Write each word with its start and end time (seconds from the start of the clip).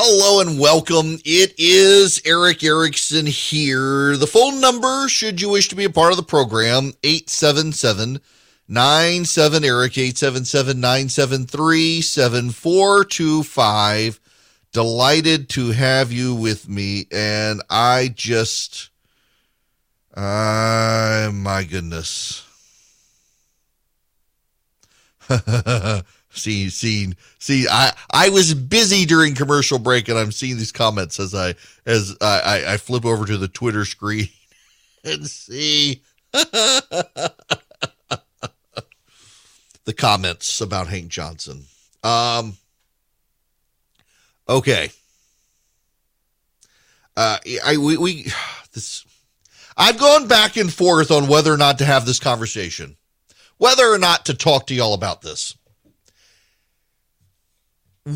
Hello 0.00 0.40
and 0.40 0.60
welcome. 0.60 1.18
It 1.24 1.54
is 1.58 2.22
Erick 2.24 2.62
Erickson 2.62 3.26
here. 3.26 4.16
The 4.16 4.28
phone 4.28 4.60
number, 4.60 5.08
should 5.08 5.40
you 5.40 5.48
wish 5.48 5.68
to 5.70 5.74
be 5.74 5.82
a 5.82 5.90
part 5.90 6.12
of 6.12 6.16
the 6.16 6.22
program, 6.22 6.92
877 7.02 8.20
97 8.68 9.64
Eric, 9.64 9.98
877 9.98 10.78
973 10.78 12.00
7425. 12.00 14.20
Delighted 14.70 15.48
to 15.48 15.72
have 15.72 16.12
you 16.12 16.32
with 16.32 16.68
me. 16.68 17.08
And 17.10 17.60
I 17.68 18.14
just, 18.14 18.90
uh, 20.14 21.32
my 21.34 21.66
goodness. 21.68 22.46
see, 26.38 26.70
see, 26.70 27.12
see. 27.38 27.66
I 27.68 27.92
I 28.10 28.28
was 28.30 28.54
busy 28.54 29.04
during 29.04 29.34
commercial 29.34 29.78
break, 29.78 30.08
and 30.08 30.18
I'm 30.18 30.32
seeing 30.32 30.56
these 30.56 30.72
comments 30.72 31.20
as 31.20 31.34
I 31.34 31.54
as 31.86 32.16
I 32.20 32.64
I, 32.66 32.76
flip 32.76 33.04
over 33.04 33.26
to 33.26 33.36
the 33.36 33.48
Twitter 33.48 33.84
screen 33.84 34.28
and 35.04 35.26
see 35.26 36.02
the 36.32 37.32
comments 39.96 40.60
about 40.60 40.88
Hank 40.88 41.08
Johnson. 41.08 41.64
Um. 42.02 42.56
Okay. 44.48 44.90
Uh, 47.16 47.38
I 47.64 47.76
we 47.76 47.96
we 47.96 48.32
this. 48.72 49.04
I've 49.76 49.98
gone 49.98 50.26
back 50.26 50.56
and 50.56 50.72
forth 50.72 51.10
on 51.10 51.28
whether 51.28 51.52
or 51.52 51.56
not 51.56 51.78
to 51.78 51.84
have 51.84 52.04
this 52.06 52.18
conversation 52.18 52.96
whether 53.58 53.92
or 53.92 53.98
not 53.98 54.24
to 54.26 54.34
talk 54.34 54.66
to 54.68 54.74
y'all 54.74 54.94
about 54.94 55.20
this. 55.20 55.56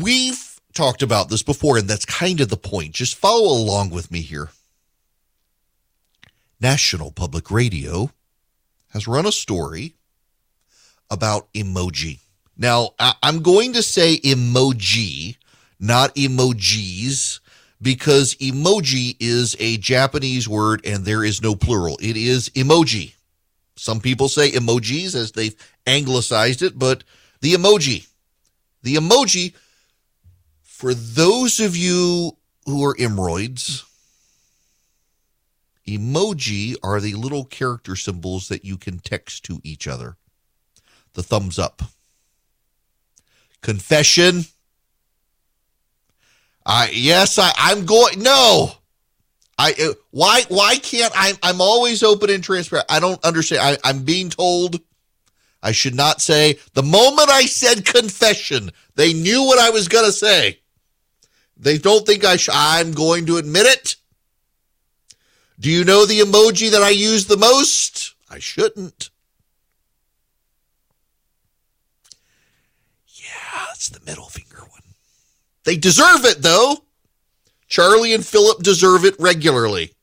We've 0.01 0.59
talked 0.73 1.03
about 1.03 1.29
this 1.29 1.43
before, 1.43 1.77
and 1.77 1.87
that's 1.87 2.05
kind 2.05 2.41
of 2.41 2.49
the 2.49 2.57
point. 2.57 2.93
Just 2.93 3.15
follow 3.15 3.57
along 3.57 3.91
with 3.91 4.09
me 4.11 4.21
here. 4.21 4.49
National 6.59 7.11
Public 7.11 7.51
Radio 7.51 8.09
has 8.89 9.07
run 9.07 9.25
a 9.25 9.31
story 9.31 9.95
about 11.11 11.51
emoji. 11.53 12.19
Now, 12.57 12.91
I'm 12.99 13.41
going 13.41 13.73
to 13.73 13.83
say 13.83 14.17
emoji, 14.17 15.37
not 15.79 16.15
emojis, 16.15 17.39
because 17.81 18.35
emoji 18.35 19.17
is 19.19 19.55
a 19.59 19.77
Japanese 19.77 20.47
word 20.47 20.85
and 20.85 21.03
there 21.03 21.23
is 21.23 21.41
no 21.41 21.55
plural. 21.55 21.99
It 22.01 22.15
is 22.15 22.49
emoji. 22.49 23.13
Some 23.75 23.99
people 23.99 24.29
say 24.29 24.51
emojis 24.51 25.15
as 25.15 25.33
they've 25.33 25.55
anglicized 25.85 26.61
it, 26.61 26.79
but 26.79 27.03
the 27.41 27.53
emoji. 27.53 28.07
The 28.83 28.95
emoji, 28.95 29.53
for 30.83 30.93
those 30.93 31.61
of 31.61 31.77
you 31.77 32.35
who 32.65 32.83
are 32.83 32.93
emroids, 32.95 33.85
emoji 35.87 36.75
are 36.83 36.99
the 36.99 37.13
little 37.13 37.45
character 37.45 37.95
symbols 37.95 38.49
that 38.49 38.65
you 38.65 38.75
can 38.75 38.99
text 38.99 39.45
to 39.45 39.61
each 39.63 39.87
other. 39.87 40.17
The 41.13 41.23
thumbs 41.23 41.57
up. 41.57 41.83
Confession. 43.61 44.43
I 46.65 46.89
yes, 46.91 47.39
I, 47.39 47.53
I'm 47.55 47.85
going 47.85 48.21
no. 48.21 48.73
I 49.57 49.73
uh, 49.81 49.93
why 50.11 50.41
why 50.49 50.75
can't 50.75 51.13
I? 51.15 51.31
I'm 51.41 51.61
always 51.61 52.03
open 52.03 52.29
and 52.29 52.43
transparent. 52.43 52.87
I 52.91 52.99
don't 52.99 53.23
understand. 53.23 53.61
I, 53.61 53.89
I'm 53.89 54.03
being 54.03 54.29
told 54.29 54.81
I 55.61 55.71
should 55.71 55.95
not 55.95 56.19
say. 56.19 56.59
The 56.73 56.83
moment 56.83 57.29
I 57.29 57.45
said 57.45 57.85
confession, 57.85 58.69
they 58.95 59.13
knew 59.13 59.43
what 59.43 59.59
I 59.59 59.69
was 59.69 59.87
to 59.87 60.11
say. 60.11 60.59
They 61.57 61.77
don't 61.77 62.05
think 62.05 62.25
I 62.25 62.37
sh- 62.37 62.49
I'm 62.51 62.91
going 62.91 63.25
to 63.27 63.37
admit 63.37 63.65
it. 63.65 63.95
Do 65.59 65.69
you 65.69 65.85
know 65.85 66.05
the 66.05 66.19
emoji 66.19 66.71
that 66.71 66.81
I 66.81 66.89
use 66.89 67.25
the 67.25 67.37
most? 67.37 68.15
I 68.29 68.39
shouldn't. 68.39 69.09
Yeah, 73.07 73.65
it's 73.71 73.89
the 73.89 74.03
middle 74.05 74.25
finger 74.25 74.59
one. 74.61 74.81
They 75.63 75.77
deserve 75.77 76.25
it 76.25 76.41
though. 76.41 76.77
Charlie 77.67 78.13
and 78.13 78.25
Philip 78.25 78.61
deserve 78.61 79.05
it 79.05 79.15
regularly. 79.19 79.93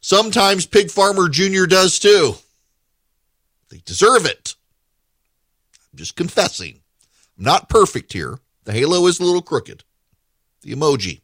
Sometimes 0.00 0.66
Pig 0.66 0.90
Farmer 0.90 1.28
Jr. 1.28 1.66
does 1.66 1.98
too. 1.98 2.34
They 3.70 3.82
deserve 3.84 4.24
it. 4.26 4.54
I'm 5.92 5.98
just 5.98 6.14
confessing. 6.14 6.80
I'm 7.36 7.44
not 7.44 7.68
perfect 7.68 8.12
here. 8.12 8.38
The 8.64 8.72
halo 8.72 9.06
is 9.06 9.18
a 9.18 9.24
little 9.24 9.42
crooked. 9.42 9.82
The 10.66 10.74
emoji. 10.74 11.20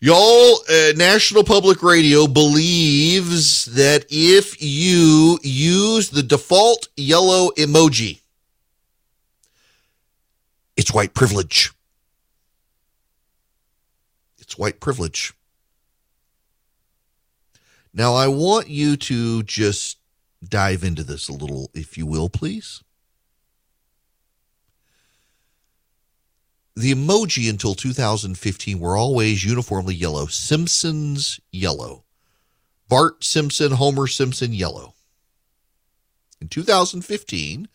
Y'all, 0.00 0.56
uh, 0.68 0.92
National 0.96 1.44
Public 1.44 1.80
Radio 1.80 2.26
believes 2.26 3.66
that 3.66 4.04
if 4.10 4.60
you 4.60 5.38
use 5.44 6.10
the 6.10 6.24
default 6.24 6.88
yellow 6.96 7.50
emoji, 7.56 8.18
it's 10.76 10.92
white 10.92 11.14
privilege. 11.14 11.70
It's 14.40 14.58
white 14.58 14.80
privilege. 14.80 15.34
Now, 17.94 18.14
I 18.14 18.26
want 18.26 18.68
you 18.68 18.96
to 18.96 19.44
just 19.44 19.98
dive 20.42 20.82
into 20.82 21.04
this 21.04 21.28
a 21.28 21.32
little, 21.32 21.70
if 21.74 21.96
you 21.96 22.06
will, 22.06 22.28
please. 22.28 22.82
The 26.74 26.94
emoji 26.94 27.50
until 27.50 27.74
2015 27.74 28.78
were 28.78 28.96
always 28.96 29.44
uniformly 29.44 29.94
yellow. 29.94 30.26
Simpsons 30.26 31.38
yellow. 31.50 32.04
Bart 32.88 33.22
Simpson, 33.24 33.72
Homer 33.72 34.06
Simpson 34.06 34.52
yellow. 34.52 34.94
In 36.40 36.48
2015, 36.48 37.68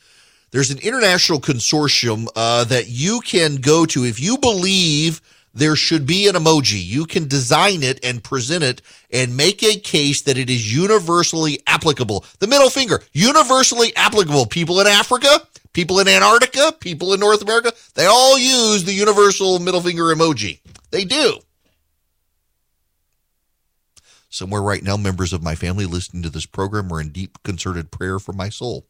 there's 0.52 0.72
an 0.72 0.80
international 0.80 1.40
consortium 1.40 2.28
uh, 2.36 2.64
that 2.66 2.88
you 2.88 3.22
can 3.22 3.58
go 3.58 3.86
to 3.86 4.04
if 4.04 4.20
you 4.20 4.38
believe 4.38 5.22
there 5.54 5.76
should 5.76 6.06
be 6.06 6.28
an 6.28 6.36
emoji. 6.36 6.84
You 6.84 7.06
can 7.06 7.28
design 7.28 7.84
it 7.84 8.00
and 8.04 8.24
present 8.24 8.64
it 8.64 8.82
and 9.12 9.36
make 9.36 9.64
a 9.64 9.80
case 9.80 10.22
that 10.22 10.38
it 10.38 10.50
is 10.50 10.74
universally 10.74 11.62
applicable. 11.66 12.26
The 12.40 12.48
middle 12.48 12.70
finger, 12.70 13.02
universally 13.12 13.96
applicable. 13.96 14.46
People 14.46 14.80
in 14.80 14.88
Africa, 14.88 15.42
people 15.78 16.00
in 16.00 16.08
Antarctica, 16.08 16.74
people 16.80 17.14
in 17.14 17.20
North 17.20 17.44
America, 17.44 17.72
they 17.94 18.08
all 18.08 18.36
use 18.36 18.84
the 18.84 18.94
universal 18.94 19.60
middle 19.60 19.80
finger 19.80 20.06
emoji. 20.06 20.60
They 20.90 21.06
do. 21.06 21.38
Somewhere 24.28 24.64
right 24.64 24.82
now, 24.82 24.98
members 24.98 25.34
of 25.34 25.44
my 25.44 25.54
family 25.54 25.86
listening 25.86 26.24
to 26.24 26.32
this 26.32 26.48
program 26.48 26.92
are 26.92 27.00
in 27.00 27.10
deep 27.10 27.38
concerted 27.44 27.92
prayer 27.92 28.18
for 28.18 28.34
my 28.34 28.50
soul. 28.50 28.88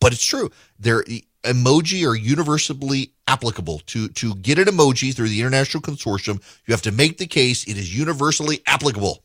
But 0.00 0.12
it's 0.12 0.22
true. 0.22 0.50
Their 0.78 1.02
emoji 1.44 2.06
are 2.06 2.14
universally 2.14 3.14
applicable. 3.26 3.78
To, 3.86 4.08
to 4.08 4.34
get 4.34 4.58
an 4.58 4.66
emoji 4.66 5.16
through 5.16 5.30
the 5.30 5.40
International 5.40 5.82
Consortium, 5.82 6.42
you 6.66 6.72
have 6.74 6.82
to 6.82 6.92
make 6.92 7.16
the 7.16 7.26
case 7.26 7.64
it 7.64 7.78
is 7.78 7.96
universally 7.96 8.60
applicable. 8.66 9.24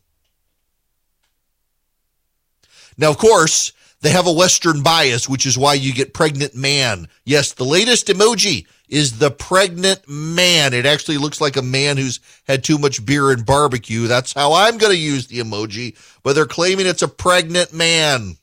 Now, 2.97 3.09
of 3.09 3.17
course, 3.17 3.73
they 4.01 4.09
have 4.09 4.27
a 4.27 4.31
Western 4.31 4.81
bias, 4.81 5.27
which 5.27 5.45
is 5.45 5.57
why 5.57 5.73
you 5.73 5.93
get 5.93 6.13
pregnant 6.13 6.55
man. 6.55 7.07
Yes, 7.25 7.53
the 7.53 7.65
latest 7.65 8.07
emoji 8.07 8.65
is 8.87 9.19
the 9.19 9.31
pregnant 9.31 10.07
man. 10.07 10.73
It 10.73 10.85
actually 10.85 11.17
looks 11.17 11.41
like 11.41 11.57
a 11.57 11.61
man 11.61 11.97
who's 11.97 12.19
had 12.47 12.63
too 12.63 12.77
much 12.77 13.05
beer 13.05 13.31
and 13.31 13.45
barbecue. 13.45 14.07
That's 14.07 14.33
how 14.33 14.53
I'm 14.53 14.77
going 14.77 14.93
to 14.93 14.99
use 14.99 15.27
the 15.27 15.39
emoji, 15.39 15.97
but 16.23 16.33
they're 16.33 16.45
claiming 16.45 16.87
it's 16.87 17.01
a 17.01 17.07
pregnant 17.07 17.73
man 17.73 18.37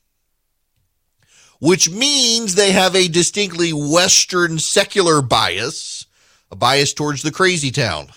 which 1.59 1.89
means 1.89 2.55
they 2.55 2.71
have 2.71 2.95
a 2.95 3.07
distinctly 3.07 3.71
Western 3.73 4.59
secular 4.59 5.21
bias, 5.21 6.05
a 6.51 6.55
bias 6.55 6.93
towards 6.93 7.23
the 7.23 7.31
crazy 7.31 7.71
town. 7.71 8.09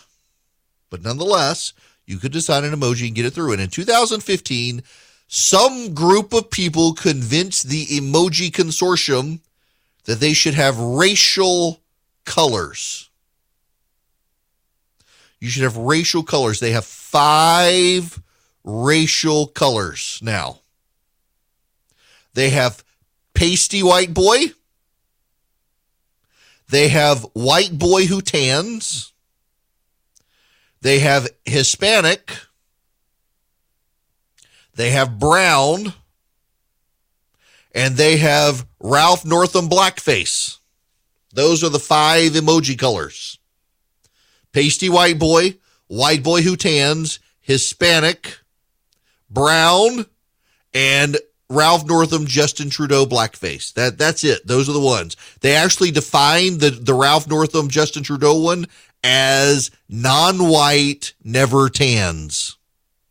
But 0.91 1.03
nonetheless, 1.03 1.73
you 2.07 2.19
could 2.19 2.33
design 2.33 2.65
an 2.65 2.75
emoji 2.75 3.07
and 3.07 3.15
get 3.15 3.25
it 3.25 3.31
through. 3.31 3.53
And 3.53 3.61
in 3.61 3.71
2015, 3.71 4.83
some 5.33 5.95
group 5.95 6.33
of 6.33 6.51
people 6.51 6.93
convinced 6.93 7.69
the 7.69 7.87
emoji 7.87 8.51
consortium 8.51 9.39
that 10.05 10.19
they 10.19 10.33
should 10.33 10.55
have 10.55 10.77
racial 10.77 11.81
colors. 12.25 13.09
You 15.39 15.49
should 15.49 15.63
have 15.63 15.77
racial 15.77 16.25
colors. 16.25 16.59
They 16.59 16.73
have 16.73 16.85
five 16.85 18.21
racial 18.65 19.47
colors 19.47 20.19
now. 20.21 20.59
They 22.35 22.51
have 22.51 22.83
pasty 23.33 23.85
white 23.85 24.13
boy. 24.13 24.47
They 26.71 26.89
have 26.89 27.25
white 27.35 27.79
boy 27.79 28.07
who 28.07 28.21
tans. 28.21 29.13
They 30.81 30.99
have 30.99 31.29
Hispanic. 31.45 32.33
They 34.75 34.91
have 34.91 35.19
brown. 35.19 35.95
And 37.73 37.97
they 37.97 38.17
have 38.17 38.67
Ralph 38.81 39.25
Northam 39.25 39.69
blackface. 39.69 40.59
Those 41.33 41.63
are 41.63 41.69
the 41.69 41.79
five 41.79 42.33
emoji 42.33 42.79
colors 42.79 43.39
pasty 44.53 44.89
white 44.89 45.19
boy, 45.19 45.55
white 45.87 46.23
boy 46.23 46.43
who 46.43 46.57
tans, 46.57 47.21
Hispanic, 47.41 48.39
brown, 49.29 50.07
and 50.75 51.19
Ralph 51.49 51.85
Northam, 51.85 52.27
Justin 52.27 52.71
Trudeau, 52.71 53.07
blackface. 53.07 53.73
That 53.75 53.99
that's 53.99 54.23
it. 54.25 54.47
Those 54.47 54.69
are 54.69 54.73
the 54.73 54.81
ones. 54.81 55.17
They 55.41 55.55
actually 55.55 55.91
defined 55.91 56.61
the 56.61 56.71
the 56.71 56.95
Ralph 56.95 57.29
Northam, 57.29 57.69
Justin 57.69 58.03
Trudeau 58.03 58.39
one 58.39 58.67
as 59.03 59.71
non-white, 59.89 61.15
never 61.25 61.71
tans. 61.71 62.57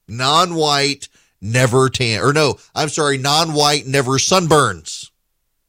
Non-white, 0.07 1.07
never 1.41 1.89
tan. 1.89 2.21
Or 2.21 2.33
no, 2.33 2.57
I'm 2.75 2.89
sorry, 2.89 3.17
non-white, 3.17 3.85
never 3.87 4.13
sunburns. 4.13 5.09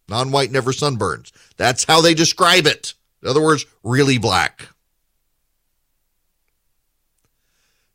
Non-white, 0.08 0.50
never 0.50 0.72
sunburns. 0.72 1.32
That's 1.56 1.84
how 1.84 2.00
they 2.00 2.14
describe 2.14 2.66
it. 2.66 2.94
In 3.22 3.28
other 3.28 3.42
words, 3.42 3.66
really 3.82 4.18
black. 4.18 4.68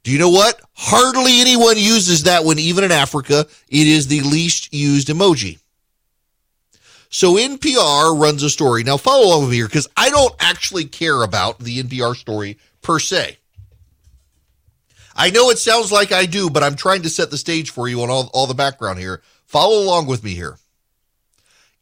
Do 0.04 0.12
you 0.12 0.20
know 0.20 0.30
what? 0.30 0.62
Hardly 0.74 1.42
anyone 1.42 1.78
uses 1.78 2.24
that 2.24 2.46
one, 2.46 2.60
even 2.60 2.84
in 2.84 2.92
Africa. 2.92 3.48
It 3.70 3.88
is 3.88 4.08
the 4.08 4.22
least 4.22 4.72
used 4.72 5.08
emoji. 5.08 5.58
So 7.10 7.36
NPR 7.36 8.20
runs 8.20 8.44
a 8.44 8.50
story. 8.50 8.84
Now 8.84 8.98
follow 8.98 9.26
along 9.26 9.52
here 9.52 9.66
because 9.66 9.88
I 9.98 10.10
don't 10.10 10.36
actually 10.40 10.86
care 10.86 11.24
about 11.24 11.60
the 11.60 11.82
NPR 11.82 12.16
story 12.16 12.60
per 12.82 13.00
se. 13.00 13.38
I 15.16 15.30
know 15.30 15.50
it 15.50 15.58
sounds 15.58 15.92
like 15.92 16.12
I 16.12 16.26
do, 16.26 16.50
but 16.50 16.64
I'm 16.64 16.76
trying 16.76 17.04
to 17.04 17.10
set 17.10 17.32
the 17.32 17.38
stage 17.38 17.72
for 17.72 17.88
you 17.88 18.02
on 18.02 18.10
all, 18.10 18.30
all 18.34 18.48
the 18.48 18.54
background 18.54 19.00
here. 19.00 19.22
Follow 19.46 19.82
along 19.82 20.08
with 20.08 20.24
me 20.24 20.34
here. 20.36 20.58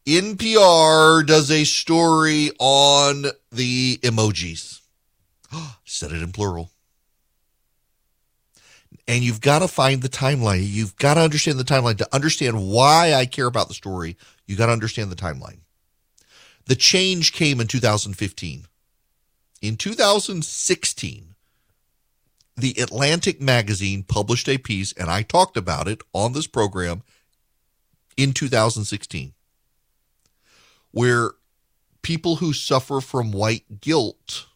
NPR 0.06 1.26
does 1.26 1.50
a 1.50 1.64
story 1.64 2.50
on 2.58 3.26
the 3.50 3.98
emojis. 4.02 4.80
Said 5.84 6.12
it 6.12 6.22
in 6.22 6.32
plural 6.32 6.70
and 9.06 9.22
you've 9.22 9.40
got 9.40 9.60
to 9.60 9.68
find 9.68 10.02
the 10.02 10.08
timeline. 10.08 10.62
You've 10.64 10.96
got 10.96 11.14
to 11.14 11.20
understand 11.20 11.58
the 11.58 11.64
timeline 11.64 11.98
to 11.98 12.14
understand 12.14 12.68
why 12.68 13.14
I 13.14 13.26
care 13.26 13.46
about 13.46 13.68
the 13.68 13.74
story. 13.74 14.16
You 14.46 14.56
got 14.56 14.66
to 14.66 14.72
understand 14.72 15.10
the 15.10 15.16
timeline. 15.16 15.58
The 16.66 16.76
change 16.76 17.32
came 17.32 17.60
in 17.60 17.66
2015. 17.66 18.66
In 19.60 19.76
2016, 19.76 21.33
the 22.56 22.74
Atlantic 22.78 23.40
magazine 23.40 24.02
published 24.02 24.48
a 24.48 24.58
piece, 24.58 24.92
and 24.92 25.10
I 25.10 25.22
talked 25.22 25.56
about 25.56 25.88
it 25.88 26.02
on 26.12 26.32
this 26.32 26.46
program 26.46 27.02
in 28.16 28.32
2016, 28.32 29.32
where 30.92 31.32
people 32.02 32.36
who 32.36 32.52
suffer 32.52 33.00
from 33.00 33.32
white 33.32 33.80
guilt 33.80 34.46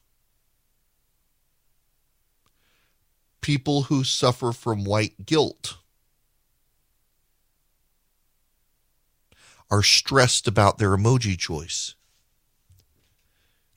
people 3.48 3.84
who 3.84 4.04
suffer 4.04 4.52
from 4.52 4.84
white 4.84 5.24
guilt 5.24 5.78
are 9.70 9.82
stressed 9.82 10.46
about 10.46 10.76
their 10.76 10.94
emoji 10.94 11.34
choice. 11.38 11.94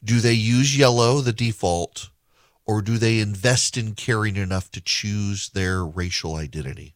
Do 0.03 0.19
they 0.19 0.33
use 0.33 0.77
yellow, 0.77 1.21
the 1.21 1.31
default, 1.31 2.09
or 2.71 2.81
do 2.81 2.97
they 2.97 3.19
invest 3.19 3.75
in 3.75 3.95
caring 3.95 4.37
enough 4.37 4.71
to 4.71 4.79
choose 4.79 5.49
their 5.49 5.83
racial 5.83 6.35
identity? 6.35 6.95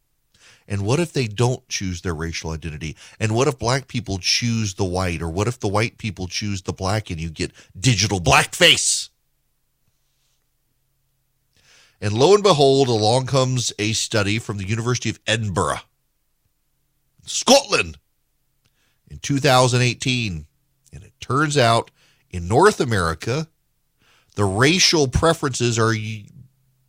And 0.69 0.86
what 0.86 1.01
if 1.01 1.12
they 1.12 1.27
don't 1.27 1.68
choose 1.68 2.00
their 2.00 2.16
racial 2.16 2.51
identity? 2.51 2.95
And 3.19 3.36
what 3.36 3.50
if 3.50 3.60
black 3.60 3.89
people 3.89 4.18
choose 4.18 4.75
the 4.75 4.86
white? 4.86 5.22
Or 5.22 5.30
what 5.30 5.50
if 5.50 5.60
the 5.60 5.68
white 5.68 5.98
people 5.98 6.27
choose 6.27 6.62
the 6.62 6.72
black 6.72 7.10
and 7.10 7.19
you 7.19 7.30
get 7.30 7.51
digital 7.77 8.22
blackface? 8.22 9.10
And 12.00 12.13
lo 12.13 12.33
and 12.33 12.42
behold, 12.42 12.88
along 12.88 13.25
comes 13.25 13.74
a 13.77 13.92
study 13.92 14.39
from 14.39 14.57
the 14.57 14.69
University 14.69 15.10
of 15.10 15.19
Edinburgh, 15.27 15.81
Scotland, 17.25 17.98
in 19.10 19.19
2018. 19.19 20.45
And 20.94 21.04
it 21.04 21.12
turns 21.19 21.57
out 21.57 21.92
in 22.30 22.48
North 22.48 22.80
America, 22.80 23.50
the 24.35 24.45
racial 24.45 25.07
preferences 25.07 25.79
are 25.79 25.93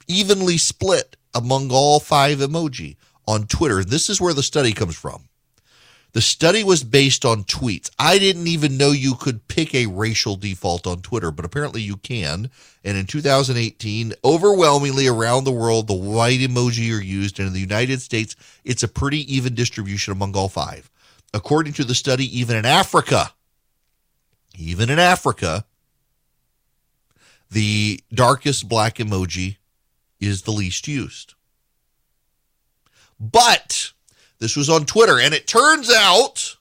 evenly 0.06 0.58
split 0.58 1.16
among 1.34 1.70
all 1.70 2.00
five 2.00 2.38
emoji 2.38 2.96
on 3.26 3.46
Twitter. 3.46 3.84
This 3.84 4.08
is 4.08 4.20
where 4.20 4.34
the 4.34 4.42
study 4.42 4.72
comes 4.72 4.96
from. 4.96 5.28
The 6.12 6.22
study 6.22 6.64
was 6.64 6.82
based 6.82 7.26
on 7.26 7.44
tweets. 7.44 7.90
I 7.98 8.18
didn't 8.18 8.46
even 8.46 8.78
know 8.78 8.90
you 8.90 9.16
could 9.16 9.48
pick 9.48 9.74
a 9.74 9.84
racial 9.84 10.36
default 10.36 10.86
on 10.86 11.02
Twitter, 11.02 11.30
but 11.30 11.44
apparently 11.44 11.82
you 11.82 11.98
can. 11.98 12.50
And 12.82 12.96
in 12.96 13.04
2018, 13.04 14.14
overwhelmingly 14.24 15.08
around 15.08 15.44
the 15.44 15.52
world, 15.52 15.86
the 15.86 15.92
white 15.92 16.40
emoji 16.40 16.96
are 16.96 17.02
used. 17.02 17.38
And 17.38 17.48
in 17.48 17.52
the 17.52 17.60
United 17.60 18.00
States, 18.00 18.34
it's 18.64 18.82
a 18.82 18.88
pretty 18.88 19.30
even 19.34 19.54
distribution 19.54 20.12
among 20.12 20.34
all 20.34 20.48
five. 20.48 20.90
According 21.34 21.74
to 21.74 21.84
the 21.84 21.94
study, 21.94 22.24
even 22.38 22.56
in 22.56 22.64
Africa, 22.64 23.32
even 24.56 24.88
in 24.88 24.98
Africa, 24.98 25.66
the 27.50 28.00
darkest 28.12 28.68
black 28.68 28.96
emoji 28.96 29.56
is 30.20 30.42
the 30.42 30.50
least 30.52 30.88
used. 30.88 31.34
But 33.18 33.92
this 34.38 34.56
was 34.56 34.68
on 34.68 34.84
Twitter, 34.84 35.18
and 35.18 35.34
it 35.34 35.46
turns 35.46 35.90
out 35.92 36.56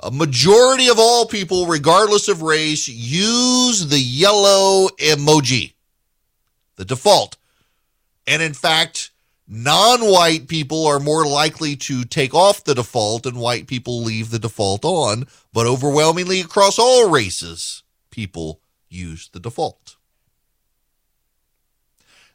a 0.00 0.10
majority 0.10 0.88
of 0.88 0.98
all 0.98 1.26
people, 1.26 1.66
regardless 1.66 2.28
of 2.28 2.42
race, 2.42 2.88
use 2.88 3.86
the 3.88 4.00
yellow 4.00 4.88
emoji, 4.98 5.74
the 6.76 6.84
default. 6.84 7.36
And 8.26 8.42
in 8.42 8.54
fact, 8.54 9.10
non 9.46 10.00
white 10.00 10.48
people 10.48 10.86
are 10.86 10.98
more 10.98 11.26
likely 11.26 11.76
to 11.76 12.04
take 12.04 12.34
off 12.34 12.64
the 12.64 12.74
default, 12.74 13.26
and 13.26 13.38
white 13.38 13.66
people 13.66 14.02
leave 14.02 14.30
the 14.30 14.38
default 14.38 14.84
on. 14.84 15.26
But 15.52 15.66
overwhelmingly 15.66 16.40
across 16.40 16.78
all 16.78 17.10
races, 17.10 17.82
people 18.10 18.61
use 18.92 19.28
the 19.32 19.40
default. 19.40 19.96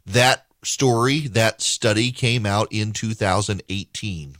That 0.05 0.45
story, 0.63 1.21
that 1.27 1.61
study 1.61 2.11
came 2.11 2.45
out 2.45 2.67
in 2.71 2.93
2018. 2.93 4.37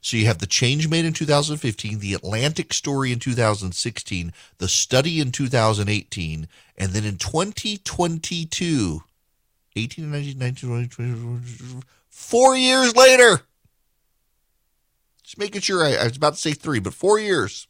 So 0.00 0.16
you 0.16 0.26
have 0.26 0.38
the 0.38 0.46
change 0.46 0.88
made 0.88 1.04
in 1.04 1.12
2015, 1.12 1.98
the 1.98 2.14
Atlantic 2.14 2.72
story 2.72 3.10
in 3.10 3.18
2016, 3.18 4.32
the 4.58 4.68
study 4.68 5.20
in 5.20 5.32
2018, 5.32 6.46
and 6.76 6.92
then 6.92 7.04
in 7.04 7.16
2022, 7.16 9.02
18, 9.74 10.10
19, 10.10 10.38
19, 10.38 10.88
20, 10.88 11.82
four 12.08 12.56
years 12.56 12.94
later. 12.94 13.40
Just 15.24 15.38
making 15.38 15.60
sure 15.60 15.84
I, 15.84 15.96
I 15.96 16.04
was 16.04 16.16
about 16.16 16.34
to 16.34 16.40
say 16.40 16.52
three, 16.52 16.78
but 16.78 16.94
four 16.94 17.18
years. 17.18 17.66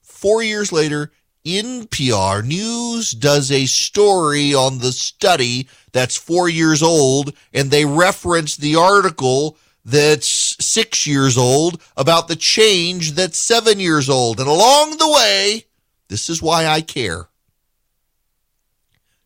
Four 0.00 0.40
years 0.42 0.70
later, 0.70 1.10
NPR 1.44 2.44
News 2.44 3.12
does 3.12 3.50
a 3.50 3.66
story 3.66 4.54
on 4.54 4.78
the 4.78 4.92
study 4.92 5.68
that's 5.92 6.16
four 6.16 6.48
years 6.48 6.82
old, 6.82 7.32
and 7.52 7.70
they 7.70 7.84
reference 7.84 8.56
the 8.56 8.76
article 8.76 9.58
that's 9.84 10.56
six 10.64 11.06
years 11.06 11.36
old 11.36 11.82
about 11.96 12.28
the 12.28 12.36
change 12.36 13.12
that's 13.12 13.38
seven 13.38 13.80
years 13.80 14.08
old. 14.08 14.38
And 14.38 14.48
along 14.48 14.98
the 14.98 15.10
way, 15.10 15.66
this 16.08 16.30
is 16.30 16.40
why 16.40 16.66
I 16.66 16.80
care. 16.80 17.28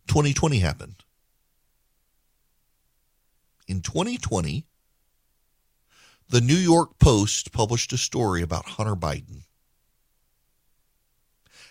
2020 0.08 0.58
happened. 0.60 1.02
In 3.68 3.82
2020, 3.82 4.64
the 6.28 6.40
New 6.40 6.54
York 6.54 6.98
Post 6.98 7.52
published 7.52 7.92
a 7.92 7.98
story 7.98 8.40
about 8.40 8.64
Hunter 8.64 8.96
Biden. 8.96 9.45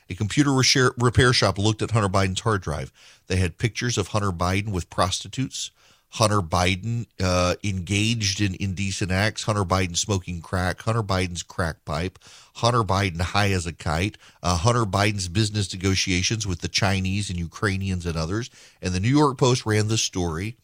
A 0.10 0.16
computer 0.16 0.52
repair 0.52 1.34
shop 1.34 1.58
looked 1.58 1.82
at 1.82 1.92
Hunter 1.92 2.10
Biden's 2.10 2.42
hard 2.42 2.62
drive. 2.62 2.92
They 3.28 3.38
had 3.38 3.58
pictures 3.58 3.98
of 3.98 4.10
Hunter 4.10 4.32
Biden 4.32 4.70
with 4.70 4.90
prostitutes, 4.90 5.72
Hunter 6.16 6.42
Biden 6.42 7.08
uh, 7.22 7.56
engaged 7.62 8.40
in 8.40 8.56
indecent 8.58 9.12
acts, 9.12 9.44
Hunter 9.44 9.66
Biden 9.66 9.98
smoking 9.98 10.40
crack, 10.40 10.82
Hunter 10.82 11.04
Biden's 11.04 11.44
crack 11.44 11.84
pipe, 11.84 12.20
Hunter 12.56 12.84
Biden 12.84 13.20
high 13.20 13.52
as 13.52 13.66
a 13.66 13.74
kite, 13.74 14.18
uh, 14.42 14.56
Hunter 14.56 14.86
Biden's 14.86 15.28
business 15.28 15.74
negotiations 15.74 16.48
with 16.48 16.62
the 16.62 16.70
Chinese 16.70 17.30
and 17.30 17.38
Ukrainians 17.38 18.06
and 18.06 18.16
others. 18.16 18.50
And 18.82 18.94
the 18.94 19.02
New 19.02 19.10
York 19.10 19.38
Post 19.38 19.66
ran 19.66 19.90
this 19.90 20.02
story, 20.02 20.56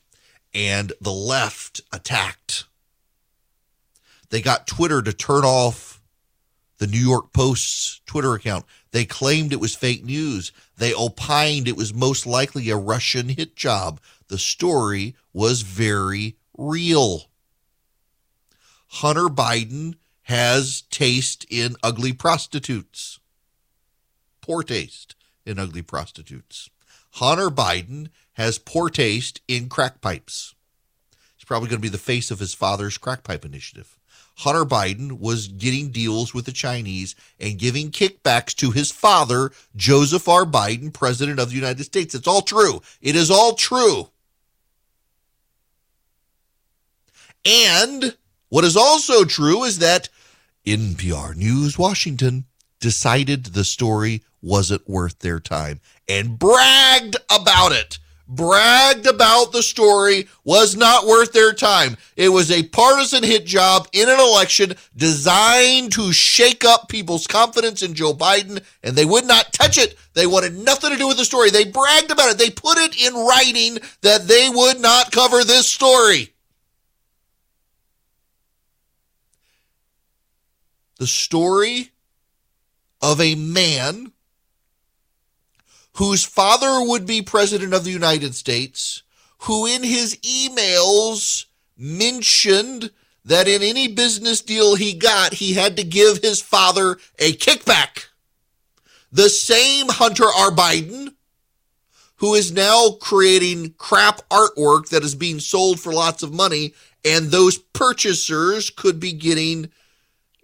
and 0.54 0.94
the 1.02 1.12
left 1.12 1.82
attacked. 1.92 2.64
They 4.30 4.42
got 4.42 4.68
Twitter 4.68 5.02
to 5.02 5.12
turn 5.12 5.44
off 5.44 5.91
the 6.82 6.88
New 6.88 6.98
York 6.98 7.32
Post's 7.32 8.02
Twitter 8.08 8.34
account. 8.34 8.66
They 8.90 9.06
claimed 9.06 9.54
it 9.54 9.60
was 9.60 9.76
fake 9.76 10.04
news. 10.04 10.52
They 10.78 10.96
opined 10.96 11.68
it 11.68 11.78
was 11.78 11.94
most 11.94 12.26
likely 12.26 12.72
a 12.72 12.76
Russian 12.76 13.30
hit 13.30 13.56
job. 13.56 14.02
The 14.30 14.40
story 14.40 15.16
was 15.32 15.62
very 15.62 16.38
real. 16.58 17.26
Hunter 18.88 19.28
Biden 19.28 19.94
has 20.24 20.82
taste 20.90 21.46
in 21.52 21.76
ugly 21.84 22.14
prostitutes. 22.14 23.20
poor 24.42 24.64
taste 24.64 25.14
in 25.46 25.60
ugly 25.60 25.84
prostitutes. 25.84 26.72
Hunter 27.12 27.52
Biden 27.52 28.10
has 28.34 28.58
poor 28.58 28.90
taste 28.90 29.40
in 29.48 29.70
crack 29.70 30.02
pipes. 30.02 30.56
He's 31.38 31.46
probably 31.46 31.70
going 31.70 31.78
to 31.78 31.88
be 31.88 31.90
the 31.90 32.00
face 32.00 32.32
of 32.32 32.40
his 32.40 32.56
father's 32.56 32.98
crack 32.98 33.24
pipe 33.24 33.46
initiative. 33.46 34.00
Hunter 34.42 34.66
Biden 34.66 35.20
was 35.20 35.48
getting 35.48 35.92
deals 35.92 36.34
with 36.34 36.46
the 36.46 36.52
Chinese 36.52 37.16
and 37.40 37.60
giving 37.60 37.92
kickbacks 37.92 38.56
to 38.56 38.72
his 38.72 38.92
father, 38.92 39.52
Joseph 39.76 40.28
R. 40.28 40.46
Biden, 40.46 40.92
President 40.92 41.40
of 41.40 41.50
the 41.50 41.56
United 41.56 41.84
States. 41.84 42.16
It's 42.16 42.28
all 42.28 42.42
true. 42.42 42.82
It 43.02 43.16
is 43.16 43.30
all 43.30 43.54
true. 43.54 44.10
And 47.46 48.18
what 48.50 48.64
is 48.64 48.76
also 48.76 49.26
true 49.26 49.64
is 49.64 49.78
that 49.78 50.10
NPR 50.66 51.36
News 51.36 51.78
Washington 51.78 52.46
decided 52.80 53.46
the 53.46 53.64
story 53.64 54.24
wasn't 54.42 54.90
worth 54.90 55.20
their 55.20 55.40
time 55.40 55.82
and 56.10 56.40
bragged 56.40 57.16
about 57.30 57.74
it. 57.74 58.00
Bragged 58.34 59.08
about 59.08 59.52
the 59.52 59.62
story 59.62 60.30
was 60.46 60.78
not 60.78 61.06
worth 61.06 61.34
their 61.34 61.52
time. 61.52 61.98
It 62.16 62.30
was 62.30 62.50
a 62.50 62.64
partisan 62.64 63.24
hit 63.24 63.46
job 63.46 63.90
in 63.92 64.08
an 64.08 64.22
election 64.22 64.76
designed 64.96 65.92
to 65.92 66.14
shake 66.14 66.64
up 66.64 66.88
people's 66.88 67.28
confidence 67.28 67.82
in 67.84 67.94
Joe 67.94 68.14
Biden, 68.14 68.64
and 68.84 68.96
they 68.96 69.04
would 69.04 69.26
not 69.26 69.52
touch 69.52 69.78
it. 69.78 69.98
They 70.14 70.28
wanted 70.28 70.58
nothing 70.58 70.92
to 70.92 70.98
do 70.98 71.10
with 71.10 71.18
the 71.18 71.26
story. 71.26 71.50
They 71.50 71.66
bragged 71.66 72.10
about 72.10 72.32
it. 72.32 72.38
They 72.38 72.50
put 72.50 72.78
it 72.78 73.06
in 73.06 73.14
writing 73.16 73.80
that 74.00 74.30
they 74.30 74.48
would 74.48 74.80
not 74.80 75.12
cover 75.12 75.44
this 75.44 75.68
story. 75.68 76.30
The 81.00 81.08
story 81.08 81.92
of 83.02 83.20
a 83.20 83.36
man 83.36 84.14
whose 85.96 86.24
father 86.24 86.88
would 86.88 87.06
be 87.06 87.22
president 87.22 87.74
of 87.74 87.84
the 87.84 87.92
United 87.92 88.36
States, 88.36 89.04
who 89.40 89.66
in 89.66 89.84
his 89.84 90.16
emails 90.18 91.46
mentioned 91.78 92.92
that 93.26 93.48
in 93.48 93.62
any 93.62 93.88
business 93.88 94.42
deal 94.42 94.76
he 94.76 94.94
got, 94.94 95.34
he 95.34 95.54
had 95.54 95.78
to 95.78 95.84
give 95.84 96.20
his 96.20 96.42
father 96.42 96.98
a 97.20 97.34
kickback. 97.34 98.08
The 99.12 99.30
same 99.30 99.88
Hunter 99.90 100.26
R. 100.26 100.52
Biden, 100.52 101.14
who 102.18 102.36
is 102.36 102.52
now 102.52 102.92
creating 103.02 103.74
crap 103.78 104.22
artwork 104.30 104.90
that 104.90 105.04
is 105.04 105.16
being 105.16 105.40
sold 105.40 105.80
for 105.80 105.92
lots 105.92 106.24
of 106.24 106.34
money, 106.34 106.74
and 107.04 107.28
those 107.28 107.58
purchasers 107.58 108.70
could 108.70 109.00
be 109.00 109.12
getting 109.12 109.70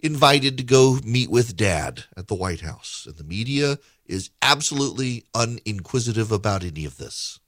invited 0.00 0.58
to 0.58 0.64
go 0.64 0.98
meet 1.04 1.30
with 1.30 1.56
dad 1.56 2.04
at 2.16 2.28
the 2.28 2.34
White 2.34 2.60
House. 2.60 3.06
And 3.08 3.16
the 3.16 3.24
media 3.24 3.78
is 4.08 4.30
absolutely 4.42 5.24
uninquisitive 5.34 6.32
about 6.32 6.64
any 6.64 6.84
of 6.84 6.96
this. 6.96 7.38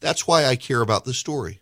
That's 0.00 0.26
why 0.26 0.44
I 0.44 0.56
care 0.56 0.80
about 0.80 1.04
this 1.04 1.16
story. 1.16 1.60